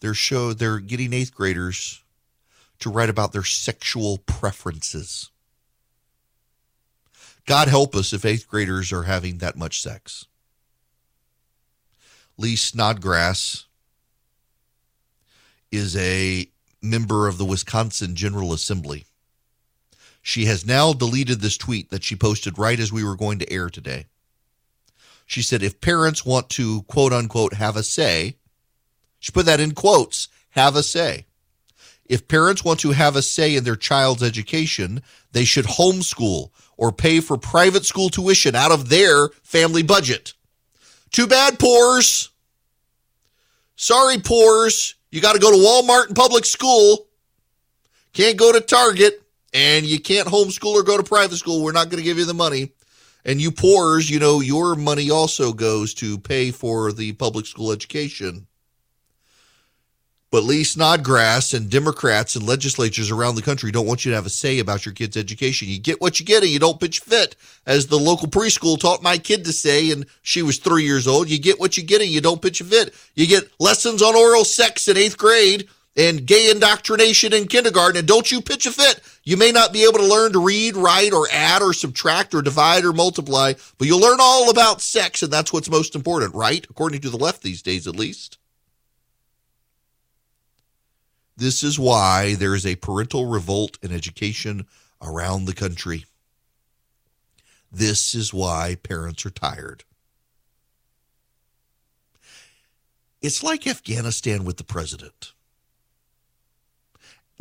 they're 0.00 0.14
show 0.14 0.52
they're 0.52 0.78
getting 0.78 1.12
eighth 1.12 1.34
graders 1.34 2.02
to 2.80 2.90
write 2.90 3.08
about 3.08 3.32
their 3.32 3.44
sexual 3.44 4.18
preferences. 4.18 5.30
God 7.46 7.68
help 7.68 7.94
us 7.94 8.12
if 8.12 8.24
eighth 8.24 8.48
graders 8.48 8.92
are 8.92 9.04
having 9.04 9.38
that 9.38 9.56
much 9.56 9.80
sex. 9.80 10.26
Lee 12.36 12.56
Snodgrass 12.56 13.66
is 15.70 15.96
a 15.96 16.46
member 16.80 17.28
of 17.28 17.38
the 17.38 17.44
Wisconsin 17.44 18.14
General 18.14 18.52
Assembly. 18.52 19.06
She 20.22 20.44
has 20.46 20.64
now 20.64 20.92
deleted 20.92 21.40
this 21.40 21.56
tweet 21.56 21.90
that 21.90 22.04
she 22.04 22.14
posted 22.14 22.58
right 22.58 22.78
as 22.78 22.92
we 22.92 23.02
were 23.02 23.16
going 23.16 23.38
to 23.40 23.52
air 23.52 23.68
today. 23.68 24.06
She 25.32 25.40
said, 25.40 25.62
if 25.62 25.80
parents 25.80 26.26
want 26.26 26.50
to 26.50 26.82
quote 26.82 27.14
unquote 27.14 27.54
have 27.54 27.74
a 27.74 27.82
say, 27.82 28.36
she 29.18 29.32
put 29.32 29.46
that 29.46 29.60
in 29.60 29.72
quotes, 29.72 30.28
have 30.50 30.76
a 30.76 30.82
say. 30.82 31.24
If 32.04 32.28
parents 32.28 32.62
want 32.62 32.80
to 32.80 32.90
have 32.90 33.16
a 33.16 33.22
say 33.22 33.56
in 33.56 33.64
their 33.64 33.76
child's 33.76 34.22
education, 34.22 35.02
they 35.32 35.46
should 35.46 35.64
homeschool 35.64 36.50
or 36.76 36.92
pay 36.92 37.20
for 37.20 37.38
private 37.38 37.86
school 37.86 38.10
tuition 38.10 38.54
out 38.54 38.72
of 38.72 38.90
their 38.90 39.30
family 39.42 39.82
budget. 39.82 40.34
Too 41.12 41.26
bad, 41.26 41.58
poors. 41.58 42.28
Sorry, 43.74 44.18
poors. 44.18 44.96
You 45.10 45.22
got 45.22 45.32
to 45.32 45.38
go 45.38 45.50
to 45.50 45.56
Walmart 45.56 46.08
and 46.08 46.16
public 46.16 46.44
school. 46.44 47.06
Can't 48.12 48.36
go 48.36 48.52
to 48.52 48.60
Target 48.60 49.22
and 49.54 49.86
you 49.86 49.98
can't 49.98 50.28
homeschool 50.28 50.74
or 50.74 50.82
go 50.82 50.98
to 50.98 51.02
private 51.02 51.38
school. 51.38 51.64
We're 51.64 51.72
not 51.72 51.88
going 51.88 52.02
to 52.02 52.04
give 52.04 52.18
you 52.18 52.26
the 52.26 52.34
money. 52.34 52.72
And 53.24 53.40
you 53.40 53.52
poors, 53.52 54.10
you 54.10 54.18
know, 54.18 54.40
your 54.40 54.74
money 54.74 55.10
also 55.10 55.52
goes 55.52 55.94
to 55.94 56.18
pay 56.18 56.50
for 56.50 56.92
the 56.92 57.12
public 57.12 57.46
school 57.46 57.70
education. 57.70 58.46
But 60.32 60.44
Lee 60.44 60.64
Snodgrass 60.64 61.52
and 61.52 61.70
Democrats 61.70 62.36
and 62.36 62.46
legislatures 62.46 63.10
around 63.10 63.34
the 63.34 63.42
country 63.42 63.70
don't 63.70 63.86
want 63.86 64.06
you 64.06 64.12
to 64.12 64.16
have 64.16 64.24
a 64.24 64.30
say 64.30 64.60
about 64.60 64.86
your 64.86 64.94
kid's 64.94 65.18
education. 65.18 65.68
You 65.68 65.78
get 65.78 66.00
what 66.00 66.18
you 66.18 66.24
get 66.24 66.42
and 66.42 66.50
you 66.50 66.58
don't 66.58 66.80
pitch 66.80 67.00
fit. 67.00 67.36
As 67.66 67.86
the 67.86 67.98
local 67.98 68.28
preschool 68.28 68.80
taught 68.80 69.02
my 69.02 69.18
kid 69.18 69.44
to 69.44 69.52
say, 69.52 69.90
and 69.90 70.06
she 70.22 70.40
was 70.40 70.56
three 70.56 70.84
years 70.84 71.06
old, 71.06 71.28
you 71.28 71.38
get 71.38 71.60
what 71.60 71.76
you 71.76 71.82
get 71.82 72.00
and 72.00 72.10
you 72.10 72.22
don't 72.22 72.40
pitch 72.40 72.62
a 72.62 72.64
fit. 72.64 72.94
You 73.14 73.26
get 73.26 73.50
lessons 73.60 74.00
on 74.00 74.16
oral 74.16 74.46
sex 74.46 74.88
in 74.88 74.96
eighth 74.96 75.18
grade 75.18 75.68
and 75.96 76.26
gay 76.26 76.50
indoctrination 76.50 77.32
in 77.34 77.46
kindergarten, 77.46 77.98
and 77.98 78.08
don't 78.08 78.32
you 78.32 78.40
pitch 78.40 78.66
a 78.66 78.70
fit. 78.70 79.00
You 79.24 79.36
may 79.36 79.52
not 79.52 79.72
be 79.72 79.84
able 79.84 79.98
to 79.98 80.06
learn 80.06 80.32
to 80.32 80.44
read, 80.44 80.76
write, 80.76 81.12
or 81.12 81.28
add, 81.30 81.62
or 81.62 81.72
subtract, 81.72 82.34
or 82.34 82.42
divide, 82.42 82.84
or 82.84 82.92
multiply, 82.92 83.52
but 83.78 83.86
you'll 83.86 84.00
learn 84.00 84.18
all 84.20 84.50
about 84.50 84.80
sex, 84.80 85.22
and 85.22 85.32
that's 85.32 85.52
what's 85.52 85.70
most 85.70 85.94
important, 85.94 86.34
right? 86.34 86.66
According 86.70 87.02
to 87.02 87.10
the 87.10 87.18
left 87.18 87.42
these 87.42 87.62
days, 87.62 87.86
at 87.86 87.96
least. 87.96 88.38
This 91.36 91.62
is 91.62 91.78
why 91.78 92.34
there 92.34 92.54
is 92.54 92.66
a 92.66 92.76
parental 92.76 93.26
revolt 93.26 93.78
in 93.82 93.92
education 93.92 94.66
around 95.00 95.44
the 95.44 95.54
country. 95.54 96.04
This 97.70 98.14
is 98.14 98.34
why 98.34 98.76
parents 98.82 99.24
are 99.24 99.30
tired. 99.30 99.84
It's 103.20 103.42
like 103.42 103.66
Afghanistan 103.66 104.44
with 104.44 104.56
the 104.56 104.64
president. 104.64 105.32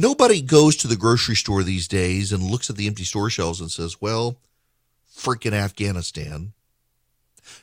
Nobody 0.01 0.41
goes 0.41 0.75
to 0.77 0.87
the 0.87 0.95
grocery 0.95 1.35
store 1.35 1.61
these 1.61 1.87
days 1.87 2.31
and 2.31 2.41
looks 2.41 2.71
at 2.71 2.75
the 2.75 2.87
empty 2.87 3.03
store 3.03 3.29
shelves 3.29 3.61
and 3.61 3.69
says, 3.69 4.01
well, 4.01 4.35
freaking 5.15 5.53
Afghanistan. 5.53 6.53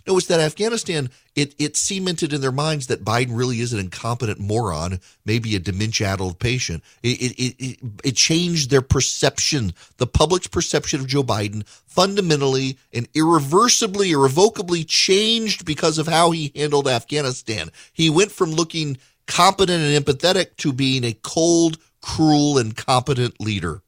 No, 0.06 0.16
it's 0.16 0.28
that 0.28 0.38
Afghanistan, 0.38 1.10
it, 1.34 1.56
it 1.58 1.76
cemented 1.76 2.32
in 2.32 2.40
their 2.40 2.52
minds 2.52 2.86
that 2.86 3.04
Biden 3.04 3.36
really 3.36 3.58
is 3.58 3.72
an 3.72 3.80
incompetent 3.80 4.38
moron, 4.38 5.00
maybe 5.24 5.56
a 5.56 5.58
dementia-addled 5.58 6.38
patient. 6.38 6.84
It, 7.02 7.20
it, 7.20 7.54
it, 7.58 7.78
it 8.04 8.14
changed 8.14 8.70
their 8.70 8.82
perception, 8.82 9.72
the 9.96 10.06
public's 10.06 10.46
perception 10.46 11.00
of 11.00 11.08
Joe 11.08 11.24
Biden 11.24 11.66
fundamentally 11.66 12.78
and 12.92 13.08
irreversibly, 13.14 14.12
irrevocably 14.12 14.84
changed 14.84 15.64
because 15.64 15.98
of 15.98 16.06
how 16.06 16.30
he 16.30 16.52
handled 16.54 16.86
Afghanistan. 16.86 17.72
He 17.92 18.08
went 18.08 18.30
from 18.30 18.52
looking 18.52 18.96
competent 19.26 19.82
and 19.82 20.04
empathetic 20.04 20.56
to 20.58 20.72
being 20.72 21.02
a 21.02 21.12
cold, 21.12 21.78
cruel, 22.00 22.58
and 22.58 22.76
competent 22.76 23.40
leader. 23.40 23.82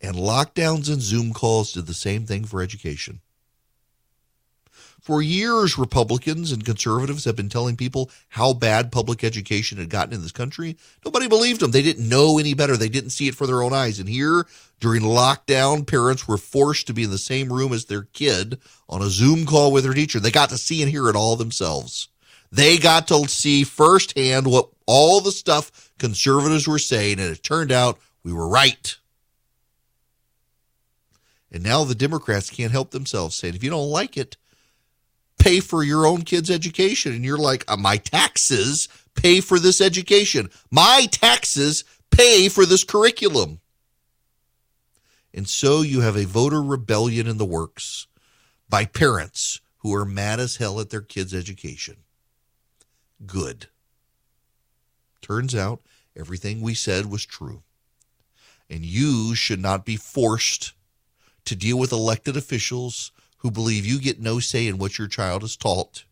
And 0.00 0.16
lockdowns 0.16 0.90
and 0.90 1.02
Zoom 1.02 1.32
calls 1.32 1.72
did 1.72 1.86
the 1.86 1.94
same 1.94 2.24
thing 2.24 2.44
for 2.44 2.62
education. 2.62 3.20
For 5.00 5.22
years, 5.22 5.78
Republicans 5.78 6.52
and 6.52 6.64
conservatives 6.64 7.24
have 7.24 7.34
been 7.34 7.48
telling 7.48 7.76
people 7.76 8.10
how 8.28 8.52
bad 8.52 8.92
public 8.92 9.24
education 9.24 9.78
had 9.78 9.88
gotten 9.88 10.12
in 10.12 10.20
this 10.22 10.32
country. 10.32 10.76
Nobody 11.04 11.28
believed 11.28 11.60
them. 11.60 11.70
They 11.70 11.82
didn't 11.82 12.08
know 12.08 12.38
any 12.38 12.52
better. 12.52 12.76
They 12.76 12.90
didn't 12.90 13.10
see 13.10 13.26
it 13.26 13.34
for 13.34 13.46
their 13.46 13.62
own 13.62 13.72
eyes. 13.72 14.00
And 14.00 14.08
here, 14.08 14.46
during 14.80 15.02
lockdown, 15.02 15.86
parents 15.86 16.28
were 16.28 16.36
forced 16.36 16.86
to 16.88 16.92
be 16.92 17.04
in 17.04 17.10
the 17.10 17.16
same 17.16 17.50
room 17.50 17.72
as 17.72 17.86
their 17.86 18.02
kid 18.12 18.58
on 18.88 19.00
a 19.00 19.08
Zoom 19.08 19.46
call 19.46 19.72
with 19.72 19.84
their 19.84 19.94
teacher. 19.94 20.20
They 20.20 20.30
got 20.30 20.50
to 20.50 20.58
see 20.58 20.82
and 20.82 20.90
hear 20.90 21.08
it 21.08 21.16
all 21.16 21.36
themselves. 21.36 22.08
They 22.52 22.76
got 22.76 23.08
to 23.08 23.26
see 23.28 23.64
firsthand 23.64 24.46
what 24.46 24.68
all 24.88 25.20
the 25.20 25.30
stuff 25.30 25.92
conservatives 25.98 26.66
were 26.66 26.78
saying, 26.78 27.20
and 27.20 27.30
it 27.30 27.42
turned 27.42 27.70
out 27.70 27.98
we 28.24 28.32
were 28.32 28.48
right. 28.48 28.96
And 31.52 31.62
now 31.62 31.84
the 31.84 31.94
Democrats 31.94 32.48
can't 32.48 32.72
help 32.72 32.90
themselves 32.90 33.36
saying, 33.36 33.54
if 33.54 33.62
you 33.62 33.68
don't 33.68 33.90
like 33.90 34.16
it, 34.16 34.38
pay 35.38 35.60
for 35.60 35.84
your 35.84 36.06
own 36.06 36.22
kid's 36.22 36.50
education. 36.50 37.12
And 37.12 37.22
you're 37.22 37.36
like, 37.36 37.64
uh, 37.68 37.76
my 37.76 37.98
taxes 37.98 38.88
pay 39.14 39.40
for 39.42 39.58
this 39.58 39.82
education. 39.82 40.48
My 40.70 41.06
taxes 41.10 41.84
pay 42.10 42.48
for 42.48 42.64
this 42.64 42.82
curriculum. 42.82 43.60
And 45.34 45.46
so 45.46 45.82
you 45.82 46.00
have 46.00 46.16
a 46.16 46.24
voter 46.24 46.62
rebellion 46.62 47.26
in 47.26 47.36
the 47.36 47.44
works 47.44 48.06
by 48.70 48.86
parents 48.86 49.60
who 49.78 49.94
are 49.94 50.06
mad 50.06 50.40
as 50.40 50.56
hell 50.56 50.80
at 50.80 50.88
their 50.88 51.02
kids' 51.02 51.34
education. 51.34 51.96
Good. 53.26 53.68
Turns 55.28 55.54
out 55.54 55.82
everything 56.16 56.62
we 56.62 56.72
said 56.72 57.06
was 57.06 57.26
true. 57.26 57.62
And 58.70 58.84
you 58.84 59.34
should 59.34 59.60
not 59.60 59.84
be 59.84 59.96
forced 59.96 60.72
to 61.44 61.54
deal 61.54 61.78
with 61.78 61.92
elected 61.92 62.36
officials 62.36 63.12
who 63.38 63.50
believe 63.50 63.84
you 63.84 64.00
get 64.00 64.20
no 64.20 64.38
say 64.38 64.66
in 64.66 64.78
what 64.78 64.98
your 64.98 65.06
child 65.06 65.44
is 65.44 65.56
taught 65.56 66.04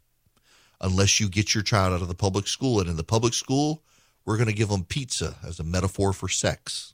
unless 0.80 1.18
you 1.18 1.30
get 1.30 1.54
your 1.54 1.64
child 1.64 1.94
out 1.94 2.02
of 2.02 2.08
the 2.08 2.14
public 2.14 2.46
school. 2.46 2.78
And 2.78 2.90
in 2.90 2.96
the 2.96 3.04
public 3.04 3.32
school, 3.32 3.82
we're 4.26 4.36
going 4.36 4.48
to 4.48 4.52
give 4.52 4.68
them 4.68 4.84
pizza 4.84 5.36
as 5.42 5.58
a 5.58 5.64
metaphor 5.64 6.12
for 6.12 6.28
sex. 6.28 6.92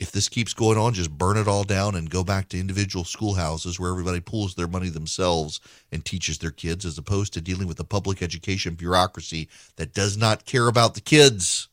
If 0.00 0.10
this 0.10 0.28
keeps 0.28 0.52
going 0.52 0.76
on, 0.76 0.94
just 0.94 1.16
burn 1.16 1.36
it 1.36 1.46
all 1.46 1.64
down 1.64 1.94
and 1.94 2.10
go 2.10 2.24
back 2.24 2.48
to 2.48 2.58
individual 2.58 3.04
schoolhouses 3.04 3.78
where 3.78 3.90
everybody 3.90 4.20
pulls 4.20 4.54
their 4.54 4.66
money 4.66 4.88
themselves 4.88 5.60
and 5.92 6.04
teaches 6.04 6.38
their 6.38 6.50
kids, 6.50 6.84
as 6.84 6.98
opposed 6.98 7.32
to 7.34 7.40
dealing 7.40 7.68
with 7.68 7.78
a 7.78 7.84
public 7.84 8.20
education 8.20 8.74
bureaucracy 8.74 9.48
that 9.76 9.94
does 9.94 10.16
not 10.16 10.46
care 10.46 10.66
about 10.66 10.94
the 10.94 11.00
kids. 11.00 11.68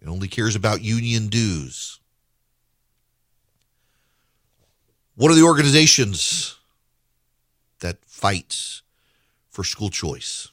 It 0.00 0.08
only 0.08 0.28
cares 0.28 0.54
about 0.54 0.82
union 0.82 1.28
dues. 1.28 1.98
What 5.14 5.30
are 5.30 5.34
the 5.34 5.42
organizations 5.42 6.56
that 7.80 8.04
fights 8.04 8.82
for 9.48 9.64
school 9.64 9.90
choice. 9.90 10.48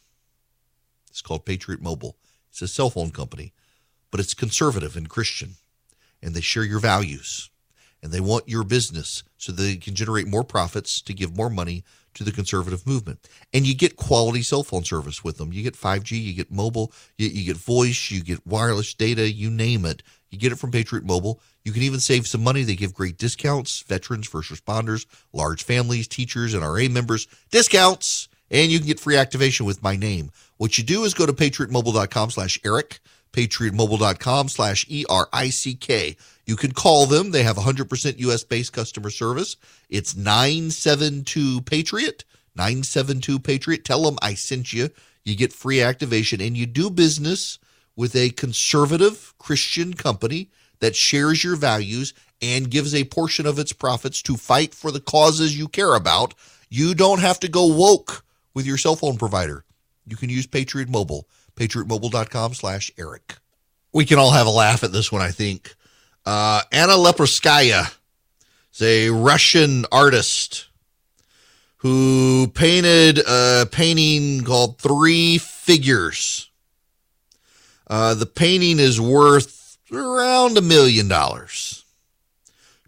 It's 1.09 1.21
called 1.21 1.45
Patriot 1.45 1.81
Mobile. 1.81 2.15
It's 2.49 2.61
a 2.61 2.67
cell 2.67 2.89
phone 2.89 3.11
company, 3.11 3.53
but 4.11 4.19
it's 4.19 4.33
conservative 4.33 4.95
and 4.95 5.09
Christian, 5.09 5.55
and 6.23 6.33
they 6.33 6.41
share 6.41 6.63
your 6.63 6.79
values, 6.79 7.49
and 8.01 8.11
they 8.11 8.19
want 8.21 8.49
your 8.49 8.63
business 8.63 9.23
so 9.37 9.51
they 9.51 9.75
can 9.75 9.93
generate 9.93 10.27
more 10.27 10.43
profits 10.43 11.01
to 11.01 11.13
give 11.13 11.35
more 11.35 11.49
money 11.49 11.83
to 12.13 12.23
the 12.23 12.31
conservative 12.31 12.85
movement. 12.85 13.27
And 13.53 13.65
you 13.65 13.75
get 13.75 13.95
quality 13.95 14.41
cell 14.41 14.63
phone 14.63 14.83
service 14.83 15.23
with 15.23 15.37
them. 15.37 15.51
You 15.51 15.63
get 15.63 15.75
5G, 15.75 16.21
you 16.21 16.33
get 16.33 16.51
mobile, 16.51 16.91
you, 17.17 17.27
you, 17.27 17.45
get 17.45 17.57
voice, 17.57 18.11
you 18.11 18.23
get 18.23 18.45
wireless 18.45 18.93
data, 18.93 19.29
you 19.29 19.49
name 19.49 19.85
it. 19.85 20.03
You 20.29 20.39
get 20.39 20.51
it 20.51 20.57
from 20.59 20.71
Patriot 20.71 21.05
Mobile. 21.05 21.39
You 21.63 21.71
can 21.71 21.83
even 21.83 21.99
save 21.99 22.27
some 22.27 22.43
money. 22.43 22.63
They 22.63 22.75
give 22.75 22.93
great 22.93 23.17
discounts, 23.17 23.81
veterans, 23.81 24.27
first 24.27 24.51
responders, 24.51 25.05
large 25.31 25.63
families, 25.63 26.07
teachers, 26.07 26.53
and 26.53 26.63
NRA 26.63 26.89
members, 26.89 27.27
discounts, 27.51 28.29
and 28.49 28.71
you 28.71 28.79
can 28.79 28.87
get 28.87 28.99
free 28.99 29.15
activation 29.15 29.65
with 29.65 29.83
my 29.83 29.95
name. 29.95 30.31
What 30.57 30.77
you 30.77 30.83
do 30.83 31.03
is 31.03 31.13
go 31.13 31.25
to 31.25 31.33
patriotmobile.com 31.33 32.31
slash 32.31 32.59
Erick, 32.65 32.99
patriotmobile.com 33.33 34.47
slash 34.47 34.85
E-R-I-C-K. 34.87 36.15
You 36.45 36.55
can 36.55 36.71
call 36.71 37.05
them. 37.05 37.31
They 37.31 37.43
have 37.43 37.57
100% 37.57 38.19
U.S.-based 38.19 38.71
customer 38.71 39.09
service. 39.09 39.57
It's 39.89 40.13
972-PATRIOT, 40.13 42.23
972-PATRIOT. 42.57 43.83
Tell 43.83 44.03
them 44.03 44.17
I 44.21 44.35
sent 44.35 44.71
you. 44.71 44.89
You 45.25 45.35
get 45.35 45.51
free 45.53 45.81
activation, 45.81 46.39
and 46.41 46.55
you 46.55 46.65
do 46.65 46.89
business 46.89 47.59
with 47.95 48.15
a 48.15 48.29
conservative 48.31 49.33
Christian 49.37 49.93
company 49.93 50.49
that 50.79 50.95
shares 50.95 51.43
your 51.43 51.55
values 51.55 52.13
and 52.41 52.69
gives 52.69 52.93
a 52.93 53.05
portion 53.05 53.45
of 53.45 53.57
its 53.57 53.71
profits 53.71 54.21
to 54.23 54.35
fight 54.35 54.73
for 54.73 54.91
the 54.91 54.99
causes 54.99 55.57
you 55.57 55.69
care 55.69 55.95
about. 55.95 56.33
You 56.69 56.93
don't 56.93 57.21
have 57.21 57.39
to 57.39 57.47
go 57.47 57.67
woke 57.67 58.25
with 58.53 58.65
your 58.65 58.77
cell 58.77 58.95
phone 58.95 59.17
provider. 59.17 59.63
You 60.05 60.17
can 60.17 60.29
use 60.29 60.45
Patriot 60.45 60.89
Mobile, 60.89 61.27
patriotmobile.com 61.55 62.53
slash 62.53 62.91
Erick. 62.97 63.35
We 63.91 64.05
can 64.05 64.17
all 64.17 64.31
have 64.31 64.47
a 64.47 64.51
laugh 64.51 64.83
at 64.83 64.91
this 64.91 65.11
one, 65.11 65.21
I 65.21 65.31
think. 65.31 65.75
Uh, 66.25 66.61
Anna 66.71 66.93
Leporskaya 66.93 67.93
is 68.73 68.81
a 68.81 69.09
Russian 69.09 69.85
artist 69.91 70.67
who 71.77 72.47
painted 72.55 73.19
a 73.27 73.67
painting 73.71 74.43
called 74.43 74.79
Three 74.79 75.37
Figures. 75.37 76.49
Uh, 77.87 78.13
the 78.13 78.25
painting 78.25 78.79
is 78.79 78.99
worth 78.99 79.77
around 79.91 80.57
a 80.57 80.61
million 80.61 81.07
dollars. 81.07 81.83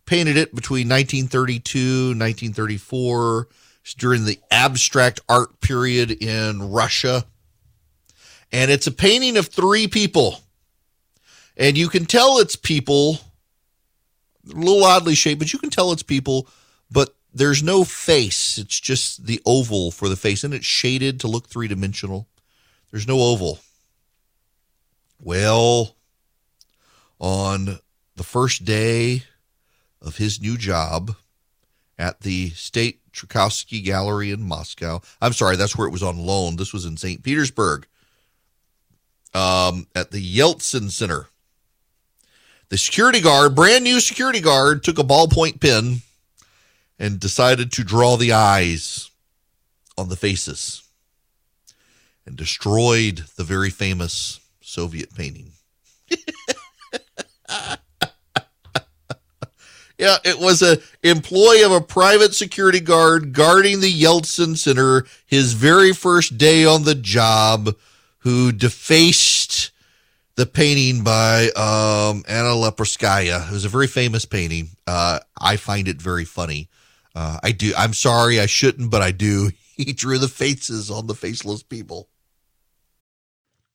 Painted 0.05 0.37
it 0.37 0.55
between 0.55 0.87
1932 0.87 1.79
and 2.11 2.19
1934 2.19 3.47
during 3.97 4.25
the 4.25 4.39
abstract 4.49 5.19
art 5.27 5.59
period 5.59 6.11
in 6.11 6.71
Russia. 6.71 7.25
And 8.55 8.71
it's 8.71 8.87
a 8.87 8.91
painting 8.91 9.35
of 9.35 9.47
three 9.47 9.85
people. 9.85 10.39
And 11.57 11.77
you 11.77 11.89
can 11.89 12.05
tell 12.05 12.39
it's 12.39 12.55
people, 12.55 13.19
a 14.49 14.55
little 14.55 14.85
oddly 14.85 15.13
shaped, 15.13 15.39
but 15.39 15.51
you 15.51 15.59
can 15.59 15.69
tell 15.69 15.91
it's 15.91 16.03
people, 16.03 16.47
but 16.89 17.13
there's 17.33 17.61
no 17.61 17.83
face. 17.83 18.57
It's 18.57 18.79
just 18.79 19.25
the 19.25 19.41
oval 19.45 19.91
for 19.91 20.07
the 20.07 20.15
face, 20.15 20.45
and 20.45 20.53
it's 20.53 20.65
shaded 20.65 21.19
to 21.19 21.27
look 21.27 21.49
three 21.49 21.67
dimensional. 21.67 22.29
There's 22.91 23.09
no 23.09 23.19
oval. 23.19 23.59
Well, 25.19 25.97
on 27.19 27.79
the 28.15 28.23
first 28.23 28.63
day 28.63 29.23
of 30.01 30.15
his 30.15 30.39
new 30.39 30.57
job 30.57 31.13
at 31.99 32.21
the 32.21 32.51
State 32.51 33.01
Tchaikovsky 33.11 33.81
Gallery 33.81 34.31
in 34.31 34.43
Moscow, 34.43 35.01
I'm 35.21 35.33
sorry, 35.33 35.57
that's 35.57 35.75
where 35.75 35.87
it 35.89 35.91
was 35.91 36.03
on 36.03 36.17
loan. 36.17 36.55
This 36.55 36.71
was 36.71 36.85
in 36.85 36.95
St. 36.95 37.21
Petersburg 37.21 37.85
um, 39.35 39.85
at 39.93 40.11
the 40.11 40.37
Yeltsin 40.37 40.89
Center. 40.89 41.27
The 42.69 42.77
security 42.77 43.19
guard, 43.19 43.53
brand 43.53 43.83
new 43.83 43.99
security 43.99 44.39
guard, 44.39 44.83
took 44.83 44.97
a 44.97 45.03
ballpoint 45.03 45.61
pen 45.61 46.01
and 46.97 47.19
decided 47.19 47.71
to 47.73 47.83
draw 47.83 48.15
the 48.15 48.31
eyes 48.31 49.11
on 49.97 50.09
the 50.09 50.15
faces 50.15 50.83
and 52.25 52.35
destroyed 52.35 53.25
the 53.35 53.43
very 53.43 53.69
famous 53.69 54.39
Soviet 54.61 55.13
painting. 55.13 55.51
yeah, 59.97 60.17
it 60.23 60.39
was 60.39 60.61
a 60.61 60.79
employee 61.03 61.61
of 61.61 61.71
a 61.71 61.81
private 61.81 62.33
security 62.33 62.79
guard 62.79 63.33
guarding 63.33 63.81
the 63.81 63.91
Yeltsin 63.91 64.57
Center 64.57 65.05
his 65.25 65.53
very 65.53 65.91
first 65.93 66.37
day 66.37 66.65
on 66.65 66.83
the 66.83 66.95
job 66.95 67.75
who 68.25 68.51
defaced 68.51 69.71
the 70.35 70.47
painting 70.47 71.03
by 71.03 71.43
um, 71.49 72.23
Anna 72.27 72.49
Leporskaya. 72.49 73.47
It 73.47 73.53
was 73.53 73.65
a 73.65 73.69
very 73.69 73.85
famous 73.85 74.25
painting. 74.25 74.69
Uh, 74.87 75.19
I 75.39 75.57
find 75.57 75.87
it 75.87 76.01
very 76.01 76.25
funny. 76.25 76.67
Uh, 77.13 77.39
I 77.43 77.51
do. 77.51 77.71
I'm 77.77 77.93
sorry, 77.93 78.39
I 78.39 78.47
shouldn't, 78.47 78.91
but 78.91 79.01
I 79.01 79.11
do. 79.11 79.51
He 79.77 79.91
drew 79.91 80.17
the 80.19 80.29
faces 80.29 80.89
on 80.89 81.07
the 81.07 81.13
faceless 81.13 81.61
people. 81.61 82.07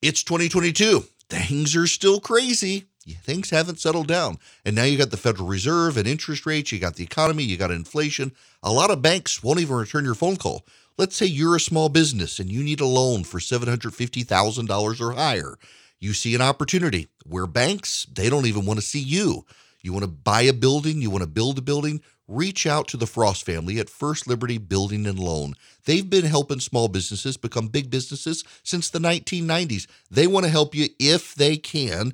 It's 0.01 0.23
2022. 0.23 1.05
Things 1.29 1.75
are 1.75 1.85
still 1.85 2.19
crazy. 2.19 2.85
Things 3.21 3.51
haven't 3.51 3.79
settled 3.79 4.07
down. 4.07 4.39
And 4.65 4.75
now 4.75 4.83
you 4.85 4.97
got 4.97 5.11
the 5.11 5.17
Federal 5.17 5.47
Reserve 5.47 5.97
and 5.97 6.07
interest 6.07 6.47
rates, 6.47 6.71
you 6.71 6.79
got 6.79 6.95
the 6.95 7.03
economy, 7.03 7.43
you 7.43 7.55
got 7.55 7.69
inflation. 7.69 8.31
A 8.63 8.71
lot 8.71 8.89
of 8.89 9.03
banks 9.03 9.43
won't 9.43 9.59
even 9.59 9.75
return 9.75 10.03
your 10.03 10.15
phone 10.15 10.37
call. 10.37 10.65
Let's 11.01 11.15
say 11.15 11.25
you're 11.25 11.55
a 11.55 11.59
small 11.59 11.89
business 11.89 12.37
and 12.37 12.51
you 12.51 12.61
need 12.61 12.79
a 12.79 12.85
loan 12.85 13.23
for 13.23 13.39
$750,000 13.39 15.01
or 15.01 15.11
higher. 15.13 15.57
You 15.99 16.13
see 16.13 16.35
an 16.35 16.43
opportunity 16.43 17.07
where 17.25 17.47
banks, 17.47 18.05
they 18.13 18.29
don't 18.29 18.45
even 18.45 18.67
want 18.67 18.79
to 18.79 18.85
see 18.85 18.99
you. 18.99 19.47
You 19.81 19.93
want 19.93 20.03
to 20.03 20.11
buy 20.11 20.43
a 20.43 20.53
building, 20.53 21.01
you 21.01 21.09
want 21.09 21.23
to 21.23 21.27
build 21.27 21.57
a 21.57 21.61
building, 21.63 22.01
reach 22.27 22.67
out 22.67 22.87
to 22.89 22.97
the 22.97 23.07
Frost 23.07 23.43
family 23.47 23.79
at 23.79 23.89
First 23.89 24.27
Liberty 24.27 24.59
Building 24.59 25.07
and 25.07 25.17
Loan. 25.17 25.55
They've 25.85 26.07
been 26.07 26.25
helping 26.25 26.59
small 26.59 26.87
businesses 26.87 27.35
become 27.35 27.69
big 27.69 27.89
businesses 27.89 28.43
since 28.61 28.91
the 28.91 28.99
1990s. 28.99 29.87
They 30.11 30.27
want 30.27 30.45
to 30.45 30.51
help 30.51 30.75
you 30.75 30.89
if 30.99 31.33
they 31.33 31.57
can. 31.57 32.13